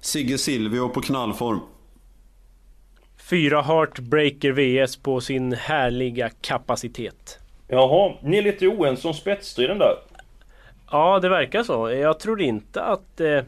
Sigge 0.00 0.38
Silvio 0.38 0.88
på 0.88 1.00
knallform. 1.00 1.60
Fyra 3.30 3.62
Heartbreaker 3.62 4.52
VS 4.52 4.96
på 4.96 5.20
sin 5.20 5.52
härliga 5.52 6.30
kapacitet. 6.40 7.38
Jaha, 7.68 8.12
ni 8.22 8.38
är 8.38 8.42
lite 8.42 8.66
oense 8.66 9.08
om 9.08 9.14
spetsstriden 9.14 9.78
där. 9.78 9.94
Ja, 10.90 11.18
det 11.20 11.28
verkar 11.28 11.62
så. 11.62 11.90
Jag 11.90 12.20
tror 12.20 12.40
inte 12.42 12.82
att 12.82 13.20
eh, 13.20 13.40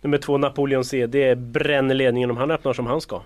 nummer 0.00 0.18
två 0.18 0.38
Napoleon 0.38 0.84
CD 0.84 1.34
bränner 1.34 1.94
ledningen 1.94 2.30
om 2.30 2.36
han 2.36 2.50
öppnar 2.50 2.72
som 2.72 2.86
han 2.86 3.00
ska. 3.00 3.20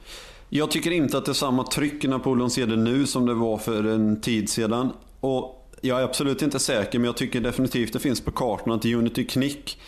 Jag 0.51 0.71
tycker 0.71 0.91
inte 0.91 1.19
att 1.19 1.25
det 1.25 1.33
är 1.33 1.35
samma 1.35 1.65
tryck 1.65 2.05
i 2.05 2.09
Napoleon 2.09 2.51
CD 2.51 2.77
nu 2.77 3.07
som 3.07 3.27
det 3.27 3.35
var 3.35 3.59
för 3.59 3.85
en 3.85 4.21
tid 4.21 4.49
sedan. 4.49 4.93
Och 5.21 5.69
jag 5.81 6.01
är 6.01 6.05
absolut 6.05 6.43
inte 6.43 6.59
säker 6.59 6.99
men 6.99 7.07
jag 7.07 7.17
tycker 7.17 7.41
definitivt 7.41 7.93
det 7.93 7.99
finns 7.99 8.21
på 8.21 8.31
kartan 8.31 8.73
att 8.73 8.85
Unity 8.85 9.25
Knick 9.25 9.79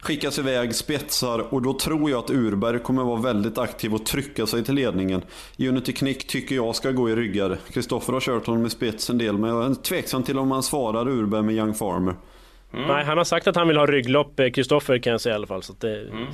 skickas 0.00 0.38
iväg, 0.38 0.74
spetsar 0.74 1.54
och 1.54 1.62
då 1.62 1.72
tror 1.72 2.10
jag 2.10 2.18
att 2.18 2.30
Urberg 2.30 2.78
kommer 2.78 3.04
vara 3.04 3.20
väldigt 3.20 3.58
aktiv 3.58 3.94
och 3.94 4.06
trycka 4.06 4.46
sig 4.46 4.64
till 4.64 4.74
ledningen. 4.74 5.22
Unity 5.58 5.92
Knick 5.92 6.26
tycker 6.26 6.54
jag 6.54 6.76
ska 6.76 6.90
gå 6.90 7.10
i 7.10 7.16
ryggar. 7.16 7.58
Kristoffer 7.72 8.12
har 8.12 8.20
kört 8.20 8.46
honom 8.46 8.66
i 8.66 8.70
spets 8.70 9.10
en 9.10 9.18
del 9.18 9.38
men 9.38 9.50
jag 9.50 9.70
är 9.70 9.74
tveksam 9.74 10.22
till 10.22 10.38
om 10.38 10.50
han 10.50 10.62
svarar 10.62 11.08
Urberg 11.08 11.42
med 11.42 11.54
Young 11.54 11.74
Farmer. 11.74 12.14
Nej, 12.70 13.04
han 13.04 13.18
har 13.18 13.24
sagt 13.24 13.46
att 13.46 13.56
han 13.56 13.68
vill 13.68 13.76
ha 13.76 13.86
rygglopp, 13.86 14.40
eh, 14.40 14.50
Kristoffer 14.50 14.98
kan 14.98 15.10
jag 15.10 15.20
säga 15.20 15.32
i 15.32 15.34
alla 15.34 15.46
fall. 15.46 15.62
Så 15.62 15.72
att, 15.72 15.84
eh, 15.84 15.90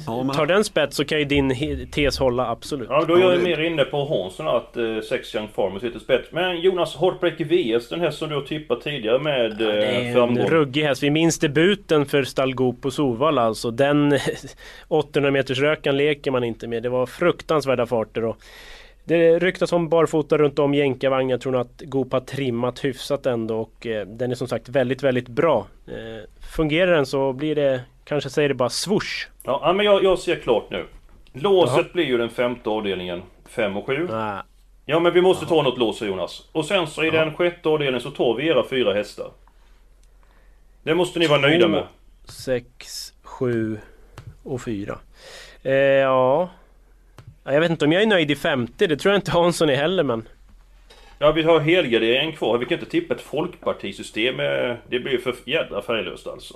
Ja, 0.07 0.23
men- 0.23 0.37
Tar 0.37 0.47
den 0.47 0.65
spets 0.65 0.97
så 0.97 1.05
kan 1.05 1.19
ju 1.19 1.25
din 1.25 1.87
tes 1.91 2.19
hålla, 2.19 2.47
absolut. 2.51 2.89
Ja, 2.91 3.05
då 3.09 3.15
är 3.15 3.21
Ja, 3.21 3.31
jag 3.31 3.39
det- 3.39 3.45
mer 3.45 3.61
inne 3.61 3.85
på 3.85 4.05
Hansson 4.05 4.49
att 4.49 4.77
eh, 4.77 5.01
Sex 5.09 5.35
Young 5.35 5.49
Farmers 5.55 5.83
sitter 5.83 5.99
spets. 5.99 6.29
Men 6.33 6.61
Jonas, 6.61 6.97
Heartbreaker 7.01 7.45
VS, 7.45 7.89
den 7.89 8.01
här 8.01 8.11
som 8.11 8.29
du 8.29 8.35
har 8.35 8.43
tippat 8.43 8.81
tidigare 8.81 9.19
med 9.19 9.51
eh, 9.53 9.57
Det 9.59 9.85
är 9.87 10.01
en 10.09 10.15
framgång. 10.15 10.47
ruggig 10.49 10.83
häst. 10.83 11.03
Vi 11.03 11.11
minns 11.11 11.39
debuten 11.39 12.07
för 12.07 12.25
Stallgo 12.25 12.73
på 12.73 12.91
Sovalla 12.91 13.43
alltså. 13.43 13.71
Den 13.71 14.19
800 14.89 15.31
meters 15.31 15.59
rökan 15.59 15.97
leker 15.97 16.31
man 16.31 16.45
inte 16.45 16.67
med. 16.67 16.83
Det 16.83 16.89
var 16.89 17.07
fruktansvärda 17.07 17.87
farter. 17.87 18.25
Och 18.25 18.37
det 19.05 19.39
ryktas 19.39 19.73
om 19.73 19.89
barfota 19.89 20.39
runt 20.39 20.59
om 20.59 20.75
jänkarvagn. 20.75 21.31
Jag 21.31 21.41
tror 21.41 21.57
att 21.57 21.83
Goop 21.85 22.13
har 22.13 22.21
trimmat 22.21 22.85
hyfsat 22.85 23.27
ändå 23.27 23.61
och 23.61 23.87
eh, 23.87 24.07
den 24.07 24.31
är 24.31 24.35
som 24.35 24.49
sagt 24.49 24.69
väldigt, 24.69 25.03
väldigt 25.03 25.29
bra. 25.29 25.67
Eh, 25.87 26.29
fungerar 26.57 26.93
den 26.93 27.07
så 27.07 27.33
blir 27.33 27.55
det, 27.55 27.81
kanske 28.05 28.31
säger 28.31 28.49
det 28.49 28.55
bara 28.55 28.69
swoosh. 28.69 29.27
Ja, 29.45 29.73
men 29.77 29.87
jag, 29.87 30.05
jag 30.05 30.19
ser 30.19 30.37
klart 30.37 30.71
nu. 30.71 30.87
Låset 31.33 31.77
Jaha. 31.77 31.87
blir 31.93 32.05
ju 32.05 32.19
den 32.19 32.31
femte 32.31 32.71
avdelningen, 32.71 33.23
5 33.49 33.77
och 33.77 33.87
7. 33.87 34.09
Ah, 34.13 34.43
Ja, 34.87 35.01
men 35.01 35.13
vi 35.13 35.21
måste 35.21 35.47
ta 35.47 35.63
något 35.63 35.79
lås 35.79 36.03
Jonas. 36.03 36.49
Och 36.53 36.65
sen 36.65 36.87
så 36.87 37.05
i 37.05 37.11
den 37.11 37.35
sjätte 37.35 37.69
avdelningen 37.69 38.01
så 38.01 38.11
tar 38.11 38.35
vi 38.35 38.49
era 38.49 38.69
fyra 38.69 38.95
hästar. 38.95 39.31
Det 40.83 40.95
måste 40.95 41.19
ni 41.19 41.27
vara 41.27 41.41
nöjda 41.41 41.69
med. 41.69 41.87
6, 42.25 43.13
7 43.23 43.79
och 44.43 44.63
4. 44.63 44.99
Eh, 45.63 45.73
ja. 45.75 46.51
Ja, 47.45 47.53
Jag 47.53 47.61
vet 47.61 47.71
inte 47.71 47.85
om 47.85 47.93
jag 47.93 48.03
är 48.03 48.07
nöjd 48.07 48.31
i 48.31 48.37
50, 48.37 48.87
det 48.87 48.97
tror 48.97 49.13
jag 49.15 49.19
inte 49.19 49.31
Hansson 49.31 49.69
är 49.71 49.75
heller 49.77 50.03
men... 50.03 50.29
Ja, 51.19 51.33
vi 51.33 51.43
har 51.43 51.61
helgarderingen 51.61 52.33
kvar. 52.37 52.59
Vi 52.59 52.65
kan 52.67 52.79
inte 52.79 52.91
tippa 52.91 53.15
ett 53.15 53.21
folkpartisystem. 53.21 54.37
Det 54.89 55.01
blir 55.01 55.19
för 55.19 55.35
jädra 55.45 55.83
färglöst 55.83 56.27
alltså. 56.27 56.55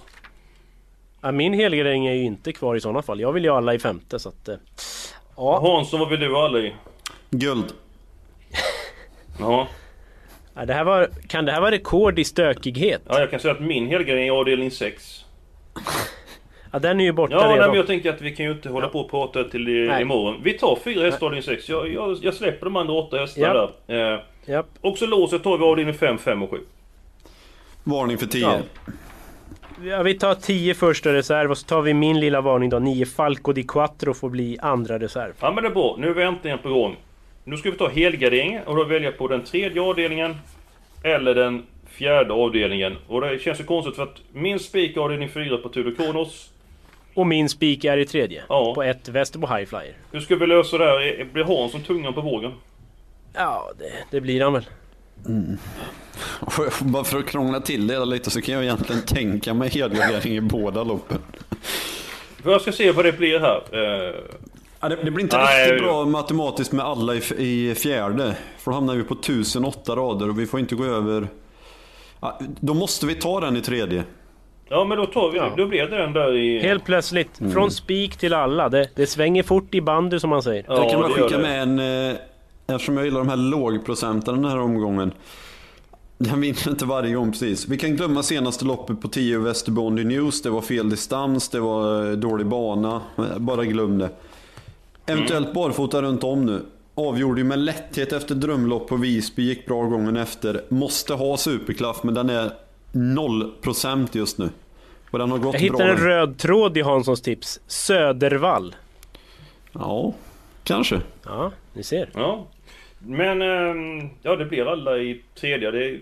Ja, 1.20 1.32
min 1.32 1.52
helgardering 1.54 2.06
är 2.06 2.12
ju 2.14 2.22
inte 2.24 2.52
kvar 2.52 2.76
i 2.76 2.80
sådana 2.80 3.02
fall. 3.02 3.20
Jag 3.20 3.32
vill 3.32 3.44
ju 3.44 3.50
alla 3.50 3.74
i 3.74 3.78
femte 3.78 4.18
så 4.18 4.28
att... 4.28 4.48
eh, 4.48 4.54
Ja, 5.36 5.60
Hansson, 5.60 6.00
vad 6.00 6.08
vill 6.08 6.20
du 6.20 6.36
alla 6.36 6.58
i? 6.58 6.74
Guld. 7.30 7.72
Ja. 9.40 9.68
Ja, 10.54 10.64
det 10.64 10.74
här 10.74 10.84
var, 10.84 11.08
kan 11.28 11.44
det 11.44 11.52
här 11.52 11.60
vara 11.60 11.70
rekord 11.70 12.18
i 12.18 12.24
stökighet? 12.24 13.02
ja, 13.08 13.20
jag 13.20 13.30
kan 13.30 13.40
säga 13.40 13.54
att 13.54 13.60
min 13.60 13.86
helgardering 13.86 14.28
är 14.28 14.32
avdelning 14.32 14.70
6. 14.70 15.24
Ja, 16.72 16.78
den 16.78 17.00
är 17.00 17.04
ju 17.04 17.12
borta 17.12 17.34
Ja, 17.34 17.46
nej, 17.46 17.54
redan. 17.54 17.68
men 17.68 17.76
jag 17.76 17.86
tänker 17.86 18.10
att 18.12 18.20
vi 18.20 18.36
kan 18.36 18.46
ju 18.46 18.52
inte 18.52 18.68
hålla 18.68 18.88
på 18.88 19.00
och 19.00 19.10
prata 19.10 19.44
till 19.44 19.68
i, 19.68 19.86
Nej. 19.88 20.02
imorgon. 20.02 20.40
Vi 20.42 20.52
tar 20.52 20.78
fyra 20.84 21.04
hästar 21.04 21.26
avdelning 21.26 21.42
6. 21.42 21.68
Jag, 21.68 21.92
jag, 21.92 22.16
jag 22.22 22.34
släpper 22.34 22.64
de 22.66 22.76
andra 22.76 22.92
åtta 22.94 23.16
hästarna 23.18 23.46
Ja. 23.54 23.70
där. 23.86 24.12
Eh, 24.14 24.20
Japp. 24.46 24.66
och 24.80 24.98
så 24.98 25.06
låset 25.06 25.42
tar 25.42 25.58
vi 25.58 25.64
avdelning 25.64 25.94
5, 25.94 26.18
5 26.18 26.42
och 26.42 26.50
7. 26.50 26.56
Varning 27.84 28.18
för 28.18 28.26
10. 28.26 28.42
Ja. 28.42 28.58
Ja, 29.84 30.02
vi 30.02 30.14
tar 30.14 30.34
10 30.34 30.74
första 30.74 31.12
reserv 31.12 31.50
och 31.50 31.58
så 31.58 31.66
tar 31.66 31.82
vi 31.82 31.94
min 31.94 32.20
lilla 32.20 32.40
varning 32.40 32.70
då. 32.70 32.78
9 32.78 33.06
Falco 33.06 33.52
di 33.52 33.62
Quattro 33.62 34.14
får 34.14 34.30
bli 34.30 34.58
andra 34.62 34.98
reserv. 34.98 35.32
Ja 35.40 35.52
men 35.52 35.64
det 35.64 35.68
är 35.70 35.74
bra. 35.74 35.96
Nu 35.98 36.08
är 36.08 36.14
vi 36.14 36.22
äntligen 36.22 36.58
på 36.58 36.68
gång. 36.68 36.96
Nu 37.44 37.56
ska 37.56 37.70
vi 37.70 37.76
ta 37.76 37.88
helgarderingen 37.88 38.62
och 38.66 38.76
då 38.76 38.84
välja 38.84 39.12
på 39.12 39.28
den 39.28 39.44
tredje 39.44 39.82
avdelningen. 39.82 40.36
Eller 41.02 41.34
den 41.34 41.62
fjärde 41.86 42.32
avdelningen. 42.32 42.96
Och 43.08 43.20
det 43.20 43.38
känns 43.42 43.60
ju 43.60 43.64
konstigt 43.64 43.96
för 43.96 44.02
att 44.02 44.16
min 44.32 44.58
spik 44.58 44.96
är 44.96 45.00
avdelning 45.00 45.28
4 45.28 45.56
på 45.58 45.68
Tudor 45.68 45.94
Kronos. 45.94 46.50
Och 47.18 47.26
min 47.26 47.48
spik 47.48 47.84
är 47.84 47.96
i 47.96 48.06
tredje. 48.06 48.42
Ja. 48.48 48.74
På 48.74 48.82
ett 48.82 49.08
Västerbo 49.08 49.46
High 49.46 49.64
Flyer. 49.68 49.96
Hur 50.12 50.20
ska 50.20 50.36
vi 50.36 50.46
lösa 50.46 50.78
det 50.78 50.84
här? 50.84 51.24
Blir 51.32 51.44
Hansson 51.44 51.82
tungan 51.82 52.14
på 52.14 52.20
vågen? 52.20 52.52
Ja, 53.34 53.70
det, 53.78 53.92
det 54.10 54.20
blir 54.20 54.42
han 54.42 54.52
väl. 54.52 54.66
Och 56.40 56.52
Bara 56.80 57.04
för 57.04 57.18
att 57.18 57.26
krångla 57.26 57.60
till 57.60 57.86
det 57.86 58.04
lite 58.04 58.30
så 58.30 58.40
kan 58.40 58.54
jag 58.54 58.64
egentligen 58.64 59.02
tänka 59.02 59.54
mig 59.54 59.68
helgardering 59.68 60.36
i 60.36 60.40
båda 60.40 60.82
loppen. 60.84 61.18
Jag 62.44 62.60
ska 62.60 62.72
se 62.72 62.92
vad 62.92 63.04
det 63.04 63.12
blir 63.12 63.38
här. 63.40 63.62
Eh, 63.72 64.14
Ja, 64.80 64.88
det, 64.88 64.96
det 64.96 65.10
blir 65.10 65.24
inte 65.24 65.36
Nej, 65.38 65.64
riktigt 65.72 65.86
jag- 65.86 65.94
bra 65.94 66.04
matematiskt 66.04 66.72
med 66.72 66.84
alla 66.86 67.14
i, 67.14 67.22
i 67.38 67.74
fjärde. 67.74 68.36
För 68.58 68.70
då 68.70 68.74
hamnar 68.74 68.94
vi 68.94 69.02
på 69.02 69.14
1008 69.14 69.96
rader 69.96 70.28
och 70.28 70.38
vi 70.38 70.46
får 70.46 70.60
inte 70.60 70.74
gå 70.74 70.84
över... 70.84 71.28
Ja, 72.20 72.38
då 72.60 72.74
måste 72.74 73.06
vi 73.06 73.14
ta 73.14 73.40
den 73.40 73.56
i 73.56 73.60
tredje. 73.60 74.04
Ja 74.68 74.84
men 74.84 74.98
då 74.98 75.06
tar 75.06 75.30
vi 75.30 75.38
Ja. 75.38 75.52
Då 75.56 75.66
blir 75.66 75.86
det 75.86 75.96
den 75.96 76.12
där 76.12 76.36
i... 76.36 76.58
Helt 76.58 76.84
plötsligt, 76.84 77.40
från 77.52 77.70
spik 77.70 78.16
till 78.16 78.34
alla. 78.34 78.68
Det, 78.68 78.88
det 78.94 79.06
svänger 79.06 79.42
fort 79.42 79.74
i 79.74 79.80
bandy 79.80 80.20
som 80.20 80.30
man 80.30 80.42
säger. 80.42 80.64
Ja, 80.68 80.74
Eller 80.74 80.90
kan 80.90 81.00
man 81.00 81.10
skicka 81.10 81.38
med 81.38 81.62
en... 81.62 81.78
Eh, 82.10 82.16
eftersom 82.66 82.96
jag 82.96 83.04
gillar 83.06 83.18
de 83.18 83.28
här 83.28 83.36
lågprocentarna 83.36 84.36
den 84.36 84.50
här 84.50 84.58
omgången. 84.60 85.12
Den 86.18 86.40
vinner 86.40 86.68
inte 86.68 86.84
varje 86.84 87.14
gång 87.14 87.32
precis. 87.32 87.68
Vi 87.68 87.76
kan 87.76 87.96
glömma 87.96 88.22
senaste 88.22 88.64
loppet 88.64 89.00
på 89.00 89.08
10 89.08 89.38
Västerbondi 89.38 90.04
News. 90.04 90.42
Det 90.42 90.50
var 90.50 90.60
fel 90.60 90.90
distans, 90.90 91.48
det 91.48 91.60
var 91.60 92.10
eh, 92.10 92.12
dålig 92.12 92.46
bana. 92.46 93.02
Bara 93.36 93.64
glöm 93.64 93.98
det. 93.98 94.10
Eventuellt 95.06 95.52
barfota 95.52 96.02
runt 96.02 96.24
om 96.24 96.46
nu. 96.46 96.62
Avgjorde 96.94 97.40
ju 97.40 97.44
med 97.44 97.58
lätthet 97.58 98.12
efter 98.12 98.34
drömlopp 98.34 98.88
på 98.88 98.96
Visby, 98.96 99.42
gick 99.42 99.66
bra 99.66 99.82
gången 99.82 100.16
efter. 100.16 100.64
Måste 100.68 101.14
ha 101.14 101.36
superklaff 101.36 102.02
men 102.02 102.14
den 102.14 102.30
är 102.30 102.50
0% 102.92 104.08
just 104.16 104.38
nu. 104.38 104.50
Och 105.10 105.18
den 105.18 105.30
har 105.30 105.38
gått 105.38 105.54
Jag 105.54 105.60
hittar 105.60 105.76
bra. 105.76 105.86
en 105.88 105.96
röd 105.96 106.38
tråd 106.38 106.76
i 106.78 106.82
Hanssons 106.82 107.22
tips. 107.22 107.60
Södervall. 107.66 108.74
Ja, 109.72 110.14
kanske. 110.64 111.00
Ja, 111.24 111.52
ni 111.72 111.82
ser. 111.82 112.10
Ja. 112.14 112.46
Men 112.98 113.42
ehm, 113.42 114.08
ja, 114.22 114.36
det 114.36 114.44
blir 114.44 114.66
alla 114.72 114.98
i 114.98 115.20
tredje. 115.40 115.70
Det 115.70 115.98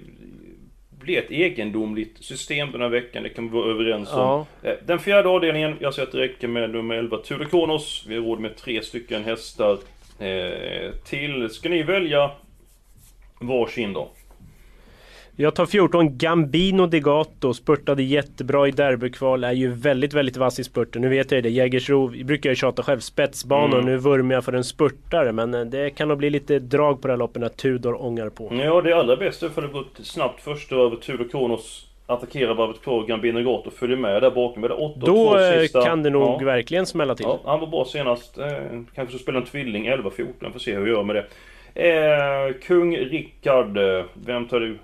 blir 1.01 1.19
ett 1.19 1.31
egendomligt 1.31 2.25
system 2.25 2.73
den 2.73 2.81
här 2.81 2.89
veckan. 2.89 3.23
Det 3.23 3.29
kan 3.29 3.45
vi 3.49 3.51
vara 3.59 3.71
överens 3.71 4.13
om. 4.13 4.19
Ja. 4.21 4.47
Eh, 4.71 4.75
Den 4.87 4.99
fjärde 4.99 5.29
avdelningen, 5.29 5.77
jag 5.81 5.95
säger 5.95 6.07
att 6.07 6.13
det 6.13 6.19
räcker 6.21 6.49
med 6.49 6.71
nummer 6.71 6.95
11 6.95 7.19
Tudor 7.19 7.45
Kronos. 7.45 8.05
Vi 8.09 8.15
har 8.15 8.23
råd 8.23 8.41
med 8.41 8.57
tre 8.57 8.83
stycken 8.83 9.25
hästar 9.25 9.79
eh, 10.19 10.91
till. 11.05 11.51
Ska 11.51 11.69
ni 11.69 11.83
välja 11.83 12.31
varsin 13.41 13.93
då? 13.93 14.09
Jag 15.39 15.55
tar 15.55 15.67
14 15.67 16.19
Gambino 16.19 16.87
Degato, 16.87 17.55
spurtade 17.55 18.03
jättebra 18.03 18.69
i 18.69 18.71
derbykval, 18.71 19.45
är 19.45 19.53
ju 19.53 19.73
väldigt, 19.73 20.15
väldigt 20.15 20.37
vass 20.37 20.59
i 20.59 20.65
spurten. 20.65 21.03
Nu 21.03 21.09
vet 21.09 21.33
jag 21.33 21.43
det, 21.43 21.49
Jägersro 21.51 22.25
brukar 22.25 22.51
jag 22.51 22.57
tjata 22.57 22.83
själv, 22.83 23.01
spetsbanor, 23.01 23.75
Mm. 23.79 23.85
nu 23.87 23.97
vurmar 23.97 24.35
jag 24.35 24.45
för 24.45 24.53
en 24.53 24.65
spurtare. 24.65 25.33
Men 25.33 25.55
eh, 25.55 25.61
det 25.61 25.91
kan 25.91 26.09
nog 26.09 26.19
bli 26.19 26.31
lite 26.31 26.59
drag 26.59 27.03
på 27.03 27.09
det 27.09 27.13
här 27.13 27.19
loppet 27.19 27.41
när 27.43 27.49
Tudor 27.49 28.03
ångar 28.05 28.29
på. 28.29 28.49
Ja, 28.55 28.81
det 28.81 28.93
allra 28.93 29.17
bästa 29.17 29.47
är 29.47 29.51
för 29.51 29.63
det 29.63 29.69
gått 29.69 29.97
snabbt 30.03 30.41
första 30.43 30.77
över 30.77 30.97
Tudor 30.97 31.29
Kronos. 31.29 31.87
Attackerar 32.07 32.55
varvet 32.55 32.83
kvar, 32.83 33.07
Gambino 33.07 33.43
Gato 33.43 33.71
följer 33.71 33.97
med 33.97 34.23
där 34.23 34.31
bakom. 34.31 34.61
Med 34.61 34.71
det 34.71 34.75
åtta 34.75 34.85
och 34.95 34.99
Då 34.99 35.07
två 35.07 35.39
eh, 35.39 35.61
sista. 35.61 35.85
kan 35.85 36.03
det 36.03 36.11
nog 36.11 36.23
Ja. 36.43 36.47
verkligen 36.47 36.87
smälla 36.87 37.15
till. 37.15 37.27
Ja, 37.29 37.41
han 37.45 37.61
var 37.61 37.67
bra 37.67 37.85
senast. 37.85 38.39
Eh, 38.39 38.47
kanske 38.95 39.13
så 39.13 39.19
spelar 39.19 39.41
en 39.41 39.47
tvilling 39.47 39.87
11-14. 39.89 40.53
Får 40.53 40.59
se 40.59 40.75
hur 40.75 40.81
vi 40.85 40.91
gör 40.91 41.03
med 41.03 41.17
det. 41.17 41.27
Eh, 41.89 42.53
Kung 42.63 42.97
Rickard. 42.97 43.77
eh, 43.79 44.05
Vem 44.27 44.49
tar 44.49 44.61
du? 44.61 44.79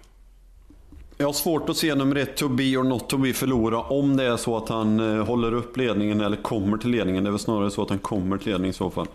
Jag 1.22 1.28
har 1.28 1.32
svårt 1.32 1.68
att 1.68 1.76
se 1.76 1.94
nummer 1.94 2.16
ett, 2.16 2.36
to 2.36 2.48
be 2.48 2.76
or 2.76 2.84
not 2.84 3.08
to 3.08 3.18
be, 3.18 3.32
förlora 3.32 3.80
om 3.80 4.16
det 4.16 4.24
är 4.24 4.36
så 4.36 4.56
att 4.56 4.68
han 4.68 5.00
eh, 5.00 5.26
håller 5.26 5.54
upp 5.54 5.76
ledningen 5.76 6.20
eller 6.20 6.36
kommer 6.36 6.78
till 6.78 6.90
ledningen. 6.90 7.24
Det 7.24 7.28
är 7.28 7.30
väl 7.30 7.38
snarare 7.38 7.70
så 7.70 7.82
att 7.82 7.90
han 7.90 7.98
kommer 7.98 8.38
till 8.38 8.46
ledningen 8.52 8.70
i 8.70 8.72
så 8.72 8.90
fall. 8.90 9.06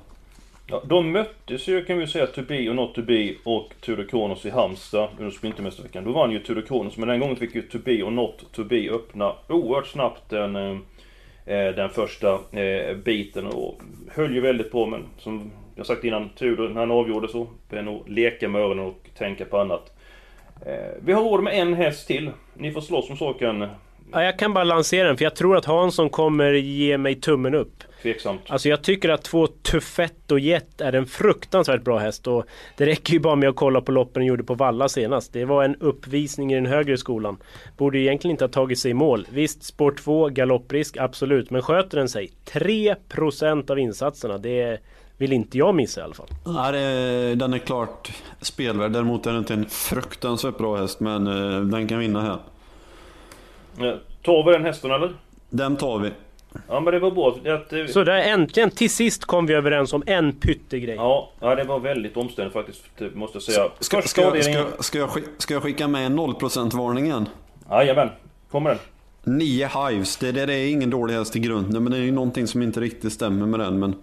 Ja, 0.68 0.84
de 0.86 1.12
möttes 1.12 1.68
ju 1.68 1.86
kan 1.86 1.98
vi 1.98 2.08
säga, 2.08 2.28
To 2.28 2.42
Be 2.42 2.70
och 2.70 2.76
Not 2.76 2.96
To 2.96 3.02
Be 3.02 3.34
och 3.44 3.74
Tudor 3.82 4.04
Kronos 4.04 4.46
i 4.46 4.50
Halmstad 4.50 5.10
under 5.20 5.32
Sprintermästarveckan. 5.32 6.04
Då 6.04 6.12
vann 6.12 6.32
ju 6.32 6.40
Tudor 6.40 6.62
Kronos, 6.62 6.98
men 6.98 7.08
den 7.08 7.20
gången 7.20 7.36
fick 7.36 7.56
ju 7.56 7.62
To 7.62 7.78
Be 7.86 8.04
och 8.04 8.14
Not 8.14 8.46
To 8.52 8.64
Be 8.64 8.90
öppna 8.90 9.34
oerhört 9.48 9.88
snabbt 9.88 10.30
den, 10.30 10.56
eh, 10.56 10.78
eh, 11.46 11.76
den 11.76 11.90
första 11.90 12.40
eh, 12.52 12.96
biten 12.96 13.48
och 13.48 13.82
höll 14.12 14.36
ju 14.36 14.42
väldigt 14.42 14.72
på, 14.72 14.86
men 14.86 15.04
som 15.20 15.52
jag 15.76 15.86
sagt 15.86 16.04
innan, 16.04 16.30
Tudor 16.30 16.70
när 16.70 16.80
han 16.80 16.92
avgjorde 16.92 17.28
så, 17.28 17.48
började 17.70 17.92
nog 17.92 18.10
leka 18.10 18.50
med 18.50 18.62
öronen 18.62 18.86
och 18.86 19.10
tänka 19.18 19.46
på 19.46 19.58
annat. 19.58 19.97
Eh, 20.66 20.74
vi 21.02 21.14
har 21.14 21.24
råd 21.24 21.44
med 21.44 21.60
en 21.60 21.74
häst 21.74 22.08
till. 22.08 22.32
Ni 22.54 22.72
får 22.72 22.82
slåss 22.82 23.10
om 23.10 23.18
saken. 23.18 23.68
Ja, 24.12 24.24
jag 24.24 24.40
kan 24.40 24.54
bara 24.54 24.64
lansera 24.64 25.08
den, 25.08 25.18
för 25.18 25.24
jag 25.24 25.36
tror 25.36 25.58
att 25.58 25.66
Hansson 25.66 26.10
kommer 26.10 26.54
ge 26.54 26.98
mig 26.98 27.16
tummen 27.16 27.56
upp. 27.56 27.84
Tveksamt. 28.02 28.42
Alltså 28.48 28.70
jag 28.70 28.82
tycker 28.82 29.10
att 29.10 29.24
två 29.24 29.48
Tuffetto 29.48 30.38
Jet 30.38 30.82
är 30.82 30.94
en 30.94 31.06
fruktansvärt 31.06 31.82
bra 31.82 31.98
häst 31.98 32.28
och 32.28 32.46
det 32.78 32.86
räcker 32.86 33.14
ju 33.14 33.20
bara 33.20 33.36
med 33.36 33.50
att 33.50 33.56
kolla 33.56 33.82
på 33.82 33.92
loppen 33.92 34.20
den 34.20 34.26
gjorde 34.26 34.44
på 34.44 34.54
Valla 34.54 34.90
senast. 34.90 35.34
Det 35.34 35.46
var 35.46 35.64
en 35.64 35.76
uppvisning 35.76 36.52
i 36.52 36.56
den 36.56 36.66
högre 36.66 36.98
skolan. 36.98 37.38
Borde 37.78 38.00
egentligen 38.00 38.32
inte 38.32 38.44
ha 38.44 38.50
tagit 38.50 38.80
sig 38.80 38.92
i 38.92 38.94
mål. 38.94 39.28
Visst, 39.32 39.64
spår 39.64 39.92
2, 39.92 40.30
galopprisk, 40.30 40.98
absolut. 40.98 41.50
Men 41.50 41.62
sköter 41.62 41.98
den 41.98 42.10
sig 42.10 42.32
3% 42.46 43.72
av 43.72 43.80
insatserna, 43.80 44.38
det 44.38 44.80
vill 45.18 45.34
inte 45.34 45.58
jag 45.58 45.76
missa 45.76 46.02
i 46.02 46.04
alla 46.04 46.14
fall. 46.14 46.28
Nej, 46.46 47.36
den 47.36 47.54
är 47.54 47.58
klart 47.58 48.12
spelvärd. 48.42 48.92
Däremot 48.92 49.26
är 49.26 49.32
det 49.32 49.38
inte 49.38 49.54
en 49.54 49.66
fruktansvärt 49.70 50.58
bra 50.58 50.78
häst, 50.78 51.00
men 51.00 51.28
eh, 51.28 51.62
den 51.62 51.88
kan 51.88 52.00
vinna 52.00 52.22
här. 52.22 52.38
Eh, 53.88 53.96
tar 54.22 54.46
vi 54.46 54.52
den 54.52 54.66
hästen 54.66 54.92
eller? 54.92 55.14
Den 55.50 55.78
tar 55.78 56.00
vi. 56.00 56.12
Ja 56.68 56.80
men 56.80 56.94
det 56.94 57.00
var 57.00 57.12
bra. 57.12 57.54
Att, 57.54 57.92
Så 57.92 58.04
där 58.04 58.18
äntligen, 58.18 58.72
till 58.72 58.90
sist 58.90 59.26
kom 59.26 59.46
vi 59.46 59.54
överens 59.54 59.94
om 59.94 60.04
en 60.06 60.34
pyttegrej. 60.34 60.96
Ja, 60.96 61.30
ja, 61.40 61.56
det 61.56 61.64
var 61.64 61.80
väldigt 61.80 62.18
omständigt 62.18 62.54
faktiskt, 62.54 62.84
det 62.98 63.16
måste 63.16 63.36
jag 63.36 63.44
säga. 63.44 63.70
Ska, 63.80 64.02
ska, 64.02 64.08
ska, 64.08 64.28
avdelningen... 64.28 64.66
ska, 64.80 64.98
jag, 64.98 65.10
ska 65.38 65.54
jag 65.54 65.64
skicka 65.64 65.88
med 65.88 66.06
en 66.06 66.20
0% 66.20 66.78
varningen? 66.78 67.30
Jajamän, 67.70 68.10
kommer 68.52 68.70
den. 68.70 69.38
9 69.38 69.68
Hives, 69.68 70.18
det, 70.18 70.32
det, 70.32 70.46
det 70.46 70.54
är 70.54 70.70
ingen 70.70 70.90
dålig 70.90 71.14
häst 71.14 71.36
i 71.36 71.40
grunden, 71.40 71.84
men 71.84 71.92
det 71.92 71.98
är 71.98 72.02
ju 72.02 72.12
någonting 72.12 72.48
som 72.48 72.62
inte 72.62 72.80
riktigt 72.80 73.14
stämmer 73.14 73.46
med 73.46 73.60
den. 73.60 73.80
Men 73.80 73.96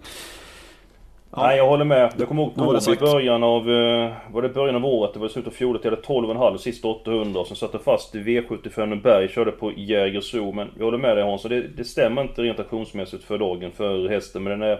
Ja. 1.35 1.43
Nej, 1.47 1.57
jag 1.57 1.67
håller 1.67 1.85
med. 1.85 2.13
Jag 2.17 2.27
kommer 2.27 2.43
ihåg 2.43 2.55
Tord 2.55 2.93
i 2.93 2.95
början 2.99 3.43
av... 3.43 3.69
eh, 3.71 4.11
Var 4.31 4.41
det 4.41 4.49
början 4.49 4.75
av 4.75 4.85
året? 4.85 5.13
Det 5.13 5.19
var 5.19 5.27
i 5.27 5.29
slutet 5.29 5.53
av 5.53 5.55
fjolåret. 5.55 5.83
Jag 5.83 5.91
hade 5.91 6.01
12,5 6.01 6.57
sista 6.57 6.87
800. 6.87 7.39
Och 7.39 7.47
sen 7.47 7.55
satte 7.57 7.79
fast 7.79 8.15
i 8.15 8.17
V75 8.23 8.85
med 8.85 9.01
Berg. 9.01 9.27
Körde 9.27 9.51
på 9.51 9.71
Jägersro. 9.71 10.51
Men 10.51 10.67
jag 10.77 10.85
håller 10.85 10.97
med 10.97 11.17
dig 11.17 11.23
Hans. 11.25 11.43
Det, 11.43 11.61
det 11.61 11.83
stämmer 11.83 12.21
inte 12.21 12.41
rent 12.41 12.59
aktionsmässigt 12.59 13.23
för 13.23 13.37
dagen 13.37 13.71
för 13.71 14.09
hästen. 14.09 14.43
Men 14.43 14.59
den 14.59 14.69
är... 14.69 14.79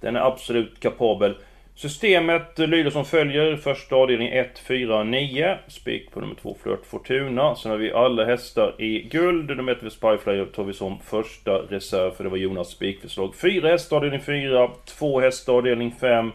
Den 0.00 0.16
är 0.16 0.20
absolut 0.20 0.80
kapabel. 0.80 1.34
Systemet 1.80 2.58
lyder 2.58 2.90
som 2.90 3.04
följer. 3.04 3.56
Första 3.56 3.96
avdelning 3.96 4.28
1, 4.28 4.58
4, 4.58 5.04
9. 5.04 5.58
Spik 5.68 6.10
på 6.10 6.20
nummer 6.20 6.34
2, 6.34 6.56
Flirt 6.62 6.86
Fortuna. 6.86 7.56
Sen 7.56 7.70
har 7.70 7.78
vi 7.78 7.92
alla 7.92 8.24
hästar 8.24 8.74
i 8.78 9.02
guld. 9.02 9.56
Nummer 9.56 9.72
1, 9.72 9.92
Spyflyer 9.92 10.44
tar 10.44 10.64
vi 10.64 10.72
som 10.72 10.98
första 11.00 11.50
reserv. 11.50 12.10
För 12.10 12.24
det 12.24 12.30
var 12.30 12.36
Jonas 12.36 12.68
spikförslag. 12.68 13.34
Fyra 13.34 13.68
hästar 13.68 13.96
avdelning 13.96 14.20
4. 14.20 14.70
Två 14.84 15.20
hästar 15.20 15.52
avdelning 15.52 15.94
5. 16.00 16.32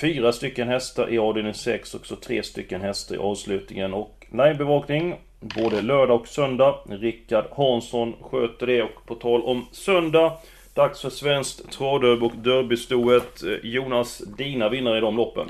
Fyra 0.00 0.32
stycken 0.32 0.68
hästar 0.68 1.12
i 1.12 1.18
avdelning 1.18 1.54
6 1.54 1.94
och 1.94 2.06
så 2.06 2.16
tre 2.16 2.42
stycken 2.42 2.80
hästar 2.80 3.14
i 3.14 3.18
avslutningen. 3.18 3.94
Och 3.94 4.26
livebevakning 4.32 5.14
både 5.40 5.82
lördag 5.82 6.20
och 6.20 6.28
söndag. 6.28 6.78
Rickard 6.88 7.44
Hansson 7.56 8.14
sköter 8.20 8.66
det. 8.66 8.82
Och 8.82 9.06
på 9.06 9.14
tal 9.14 9.42
om 9.42 9.66
söndag. 9.72 10.32
Dags 10.76 11.00
för 11.00 11.10
svenskt 11.10 11.70
travderby 11.72 12.26
och 12.26 12.36
derbystoet. 12.36 13.42
Eh, 13.42 13.70
Jonas, 13.70 14.18
dina 14.18 14.68
vinnare 14.68 14.98
i 14.98 15.00
de 15.00 15.16
loppen. 15.16 15.48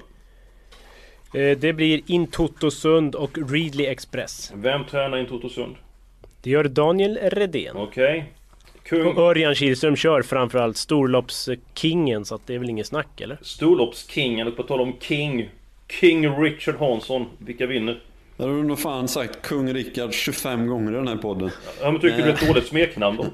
Eh, 1.34 1.58
det 1.58 1.72
blir 1.72 2.00
Intotosund 2.06 3.14
och 3.14 3.38
Readly 3.50 3.86
Express. 3.86 4.52
Vem 4.54 4.84
tränar 4.84 5.18
in 5.18 5.26
Totosund? 5.26 5.76
Det 6.42 6.50
gör 6.50 6.64
Daniel 6.64 7.18
Redén. 7.22 7.76
Okej. 7.76 8.32
Kung... 8.82 9.06
Och 9.06 9.18
Örjan 9.18 9.54
Kihlström 9.54 9.96
kör 9.96 10.22
framförallt 10.22 10.76
storloppskingen 10.76 12.24
så 12.24 12.34
att 12.34 12.46
det 12.46 12.54
är 12.54 12.58
väl 12.58 12.70
inget 12.70 12.86
snack 12.86 13.20
eller? 13.20 13.38
Storloppskingen, 13.42 14.52
på 14.52 14.62
tal 14.62 14.80
om 14.80 14.92
King. 15.00 15.50
King 15.88 16.42
Richard 16.42 16.76
Hansson. 16.76 17.26
Vilka 17.38 17.66
vinner? 17.66 18.00
Det 18.36 18.42
har 18.42 18.50
du 18.50 18.62
nog 18.62 18.78
fan 18.78 19.08
sagt 19.08 19.42
kung 19.42 19.72
Rickard 19.74 20.12
25 20.12 20.66
gånger 20.66 20.92
i 20.92 20.94
den 20.94 21.08
här 21.08 21.16
podden. 21.16 21.50
Ja 21.80 21.90
men 21.90 22.00
tycker 22.00 22.16
du 22.16 22.22
det 22.22 22.28
är 22.28 22.32
ett 22.34 22.48
dåligt 22.48 22.66
smeknamn 22.66 23.16
då? 23.16 23.26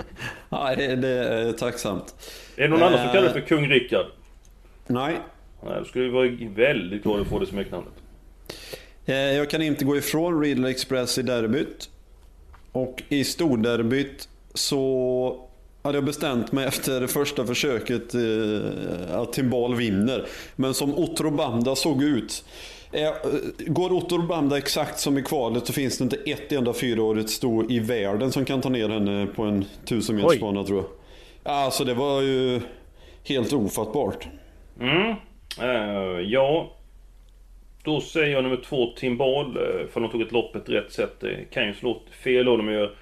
Nej, 0.59 0.77
det, 0.77 0.97
det 0.97 1.09
är 1.09 1.53
tacksamt. 1.53 2.15
Är 2.57 2.63
det 2.63 2.69
någon 2.69 2.83
annan 2.83 2.99
som 2.99 3.07
Eh. 3.07 3.13
kallar 3.13 3.27
det 3.29 3.33
för 3.33 3.41
kung 3.41 3.69
Rickard? 3.69 4.07
Nej, 4.87 5.17
Nej, 5.65 5.75
då 5.79 5.85
skulle 5.85 6.05
vi 6.05 6.11
vara 6.11 6.29
väldigt 6.55 7.03
glada 7.03 7.21
att 7.23 7.29
få 7.29 7.39
det 7.39 7.47
smeknamnet. 7.47 7.93
Eh, 9.07 9.15
Jag 9.17 9.51
kan 9.51 9.63
inte 9.63 9.85
gå 9.85 9.97
ifrån 9.97 10.41
Riddle 10.43 10.71
Express 10.71 11.19
i 11.19 11.23
derbyt. 11.23 11.91
Och 12.73 13.03
i 13.09 13.25
storderbyt 13.25 14.29
så 14.55 15.41
hade 15.83 15.97
jag 15.97 16.05
bestämt 16.05 16.53
mig 16.53 16.67
efter 16.67 17.01
det 17.01 17.09
första 17.09 17.47
försöket 17.47 18.15
eh, 18.15 19.19
att 19.21 19.33
Timbal 19.33 19.75
vinner. 19.75 20.27
Men 20.57 20.75
som 20.75 20.95
Otto 20.99 21.31
Banda 21.31 21.75
såg 21.77 22.03
ut. 22.03 22.45
Eh, 22.93 23.13
Går 23.59 23.93
Otto 23.93 24.19
Banda 24.19 24.59
exakt 24.59 24.99
som 24.99 25.19
i 25.19 25.23
kvalet 25.23 25.67
så 25.67 25.73
finns 25.73 25.99
det 25.99 26.05
inte 26.05 26.17
ett 26.17 26.53
enda 26.53 26.73
fyraårigt 26.73 27.31
sto 27.31 27.71
i 27.71 27.79
världen 27.79 28.33
som 28.33 28.45
kan 28.45 28.61
ta 28.61 28.69
ner 28.69 28.89
henne 28.89 29.27
på 29.27 29.43
en 29.43 29.65
1000 29.85 30.17
meters 30.17 30.31
Oj. 30.31 30.39
bana 30.41 30.65
tror 30.65 30.79
jag. 30.79 30.89
Alltså 31.53 31.85
det 31.85 31.95
var 31.95 32.21
ju 32.21 32.61
helt 33.25 33.53
ofattbart. 33.53 34.29
Mm. 34.81 35.15
Eh, 35.61 36.21
ja. 36.21 36.73
Då 37.85 38.01
säger 38.01 38.33
jag 38.33 38.45
nummer 38.45 38.61
två 38.65 38.87
Timbal. 38.97 39.47
Uh, 39.47 39.87
för 39.89 40.01
de 40.01 40.11
tog 40.11 40.23
ett 40.23 40.33
lopp 40.33 40.53
på 40.53 40.59
ett 40.59 40.69
rätt 40.69 40.93
sätt. 40.93 41.21
Det 41.21 41.51
kan 41.51 41.67
ju 41.67 41.75
slå 41.75 42.03
fel 42.25 42.45
dem 42.45 42.69
och 42.69 42.75
gör 42.75 42.95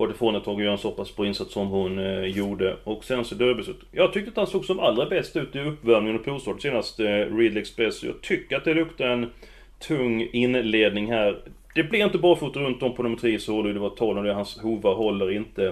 varit 0.00 0.16
ifrån 0.16 0.36
ett 0.36 0.44
tag 0.44 0.54
och 0.54 0.62
göra 0.62 0.72
en 0.72 0.78
så 0.78 0.90
pass 0.90 1.16
bra 1.16 1.26
insats 1.26 1.52
som 1.52 1.68
hon 1.68 1.98
eh, 1.98 2.24
gjorde. 2.24 2.76
Och 2.84 3.04
sen 3.04 3.24
så 3.24 3.44
ut. 3.44 3.80
Jag 3.92 4.12
tyckte 4.12 4.30
att 4.30 4.36
han 4.36 4.46
såg 4.46 4.64
som 4.64 4.80
allra 4.80 5.06
bäst 5.06 5.36
ut 5.36 5.56
i 5.56 5.60
uppvärmningen 5.60 6.18
och 6.18 6.24
provstart 6.24 6.62
senast 6.62 7.00
eh, 7.00 7.06
Ridley 7.06 7.58
Express. 7.58 8.02
Jag 8.02 8.20
tycker 8.20 8.56
att 8.56 8.64
det 8.64 8.74
luktar 8.74 9.06
en 9.06 9.30
tung 9.78 10.28
inledning 10.32 11.12
här. 11.12 11.38
Det 11.74 11.82
blir 11.82 12.04
inte 12.04 12.18
barfota 12.18 12.60
runt 12.60 12.82
om 12.82 12.94
på 12.94 13.02
nummer 13.02 13.16
3 13.16 13.38
så 13.38 13.62
det 13.62 13.78
var 13.78 13.90
tal 13.90 14.18
om 14.18 14.24
det. 14.24 14.32
Hans 14.32 14.58
hovar 14.58 14.94
håller 14.94 15.32
inte. 15.32 15.66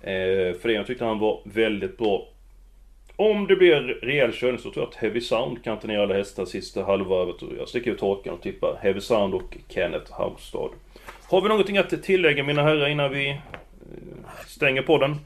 Eh, 0.00 0.58
för 0.60 0.68
det 0.68 0.72
jag 0.72 0.86
tyckte 0.86 1.04
han 1.04 1.18
var 1.18 1.40
väldigt 1.44 1.98
bra. 1.98 2.28
Om 3.16 3.46
det 3.46 3.56
blir 3.56 3.80
rejäl 4.02 4.32
körning 4.32 4.58
så 4.58 4.70
tror 4.70 4.82
jag 4.82 4.88
att 4.88 4.94
Heavy 4.94 5.20
Sound 5.20 5.64
kan 5.64 5.78
ta 5.78 5.88
ner 5.88 5.98
alla 5.98 6.14
hästar 6.14 6.44
sista 6.44 6.84
halvvarvet. 6.84 7.36
Jag 7.58 7.68
sticker 7.68 7.90
ut 7.90 8.00
hakan 8.00 8.34
och 8.34 8.42
tippar 8.42 8.78
Heavy 8.82 9.00
Sound 9.00 9.34
och 9.34 9.56
Kenneth 9.68 10.12
Haugstad. 10.12 10.70
Har 11.28 11.40
vi 11.40 11.48
någonting 11.48 11.78
att 11.78 12.02
tillägga 12.02 12.42
mina 12.42 12.62
herrar 12.62 12.88
innan 12.88 13.10
vi 13.10 13.40
stänger 14.56 14.82
podden? 14.82 15.16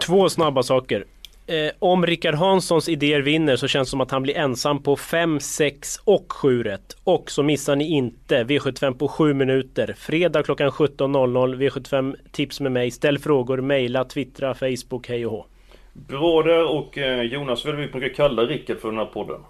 Två 0.00 0.28
snabba 0.28 0.62
saker. 0.62 1.04
Eh, 1.46 1.70
om 1.78 2.06
Rickard 2.06 2.34
Hanssons 2.34 2.88
idéer 2.88 3.20
vinner 3.20 3.56
så 3.56 3.68
känns 3.68 3.88
det 3.88 3.90
som 3.90 4.00
att 4.00 4.10
han 4.10 4.22
blir 4.22 4.36
ensam 4.36 4.82
på 4.82 4.96
5, 4.96 5.40
6 5.40 5.96
och 6.04 6.32
7 6.32 6.62
rätt. 6.62 6.96
Och 7.04 7.30
så 7.30 7.42
missar 7.42 7.76
ni 7.76 7.84
inte 7.90 8.44
V75 8.44 8.98
på 8.98 9.08
7 9.08 9.34
minuter. 9.34 9.94
Fredag 9.98 10.42
klockan 10.42 10.70
17.00 10.70 11.56
V75 11.56 12.16
tips 12.32 12.60
med 12.60 12.72
mig. 12.72 12.90
Ställ 12.90 13.18
frågor, 13.18 13.60
mejla, 13.60 14.04
twittra, 14.04 14.54
Facebook, 14.54 15.08
hej 15.08 15.26
och 15.26 15.32
hå. 15.32 15.46
Bra 15.92 16.42
där 16.42 16.64
och 16.64 16.98
eh, 16.98 17.22
Jonas, 17.22 17.62
det 17.62 17.72
vi 17.72 17.86
brukar 17.88 18.14
kalla 18.14 18.42
Rickard 18.42 18.78
för 18.78 18.88
den 18.88 18.98
här 18.98 19.06
podden? 19.06 19.40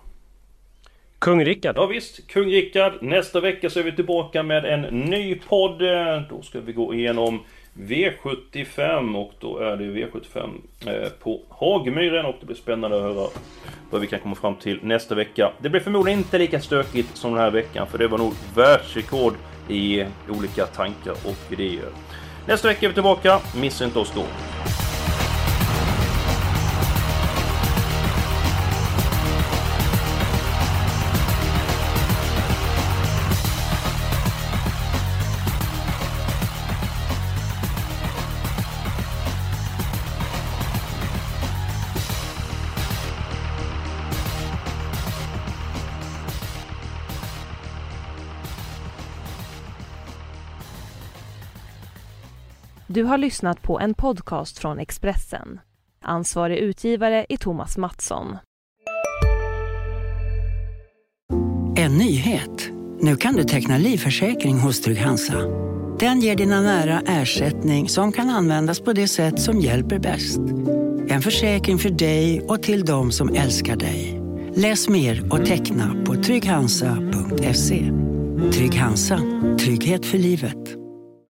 Kung 1.18 1.44
Rickard. 1.44 1.76
Ja 1.76 1.86
visst, 1.86 2.26
Kung 2.26 2.50
Rickard. 2.50 2.92
Nästa 3.02 3.40
vecka 3.40 3.70
så 3.70 3.78
är 3.78 3.84
vi 3.84 3.92
tillbaka 3.92 4.42
med 4.42 4.64
en 4.64 4.80
ny 4.80 5.34
podd. 5.48 5.82
Eh, 5.82 6.22
Då 6.30 6.42
ska 6.42 6.60
vi 6.60 6.72
gå 6.72 6.94
igenom 6.94 7.40
V75 7.78 9.16
och 9.16 9.32
då 9.38 9.58
är 9.58 9.76
det 9.76 9.84
V75 9.84 10.60
eh, 10.86 11.08
på 11.08 11.40
Hagmyren 11.48 12.26
och 12.26 12.34
det 12.40 12.46
blir 12.46 12.56
spännande 12.56 12.96
att 12.96 13.02
höra 13.02 13.28
vad 13.90 14.00
vi 14.00 14.06
kan 14.06 14.20
komma 14.20 14.34
fram 14.34 14.56
till 14.56 14.78
nästa 14.82 15.14
vecka. 15.14 15.52
Det 15.62 15.68
blir 15.68 15.80
förmodligen 15.80 16.18
inte 16.18 16.38
lika 16.38 16.60
stökigt 16.60 17.16
som 17.16 17.30
den 17.30 17.40
här 17.40 17.50
veckan 17.50 17.86
för 17.86 17.98
det 17.98 18.08
var 18.08 18.18
nog 18.18 18.34
världsrekord 18.54 19.34
i 19.68 20.04
olika 20.28 20.66
tankar 20.66 21.12
och 21.12 21.52
idéer. 21.52 21.90
Nästa 22.46 22.68
vecka 22.68 22.86
är 22.86 22.88
vi 22.88 22.94
tillbaka, 22.94 23.40
missa 23.60 23.84
inte 23.84 23.98
oss 23.98 24.12
då. 24.14 24.24
Du 52.96 53.04
har 53.04 53.18
lyssnat 53.18 53.62
på 53.62 53.80
en 53.80 53.94
podcast 53.94 54.58
från 54.58 54.78
Expressen. 54.78 55.60
Ansvarig 56.02 56.58
utgivare 56.58 57.26
är 57.28 57.36
Thomas 57.36 57.78
Mattsson. 57.78 58.36
En 61.76 61.98
nyhet. 61.98 62.70
Nu 63.00 63.16
kan 63.16 63.34
du 63.34 63.44
teckna 63.44 63.78
livförsäkring 63.78 64.58
hos 64.58 64.80
Trygg-Hansa. 64.80 65.34
Den 65.98 66.20
ger 66.20 66.36
dina 66.36 66.60
nära 66.60 67.00
ersättning 67.06 67.88
som 67.88 68.12
kan 68.12 68.30
användas 68.30 68.80
på 68.80 68.92
det 68.92 69.08
sätt 69.08 69.40
som 69.40 69.60
hjälper 69.60 69.98
bäst. 69.98 70.40
En 71.08 71.22
försäkring 71.22 71.78
för 71.78 71.90
dig 71.90 72.40
och 72.40 72.62
till 72.62 72.84
de 72.84 73.12
som 73.12 73.34
älskar 73.34 73.76
dig. 73.76 74.20
Läs 74.54 74.88
mer 74.88 75.32
och 75.32 75.46
teckna 75.46 76.04
på 76.06 76.14
trygghansa.se. 76.14 77.92
Trygg 78.52 78.74
Hansa. 78.74 79.20
Trygghet 79.58 80.06
för 80.06 80.18
livet. 80.18 80.85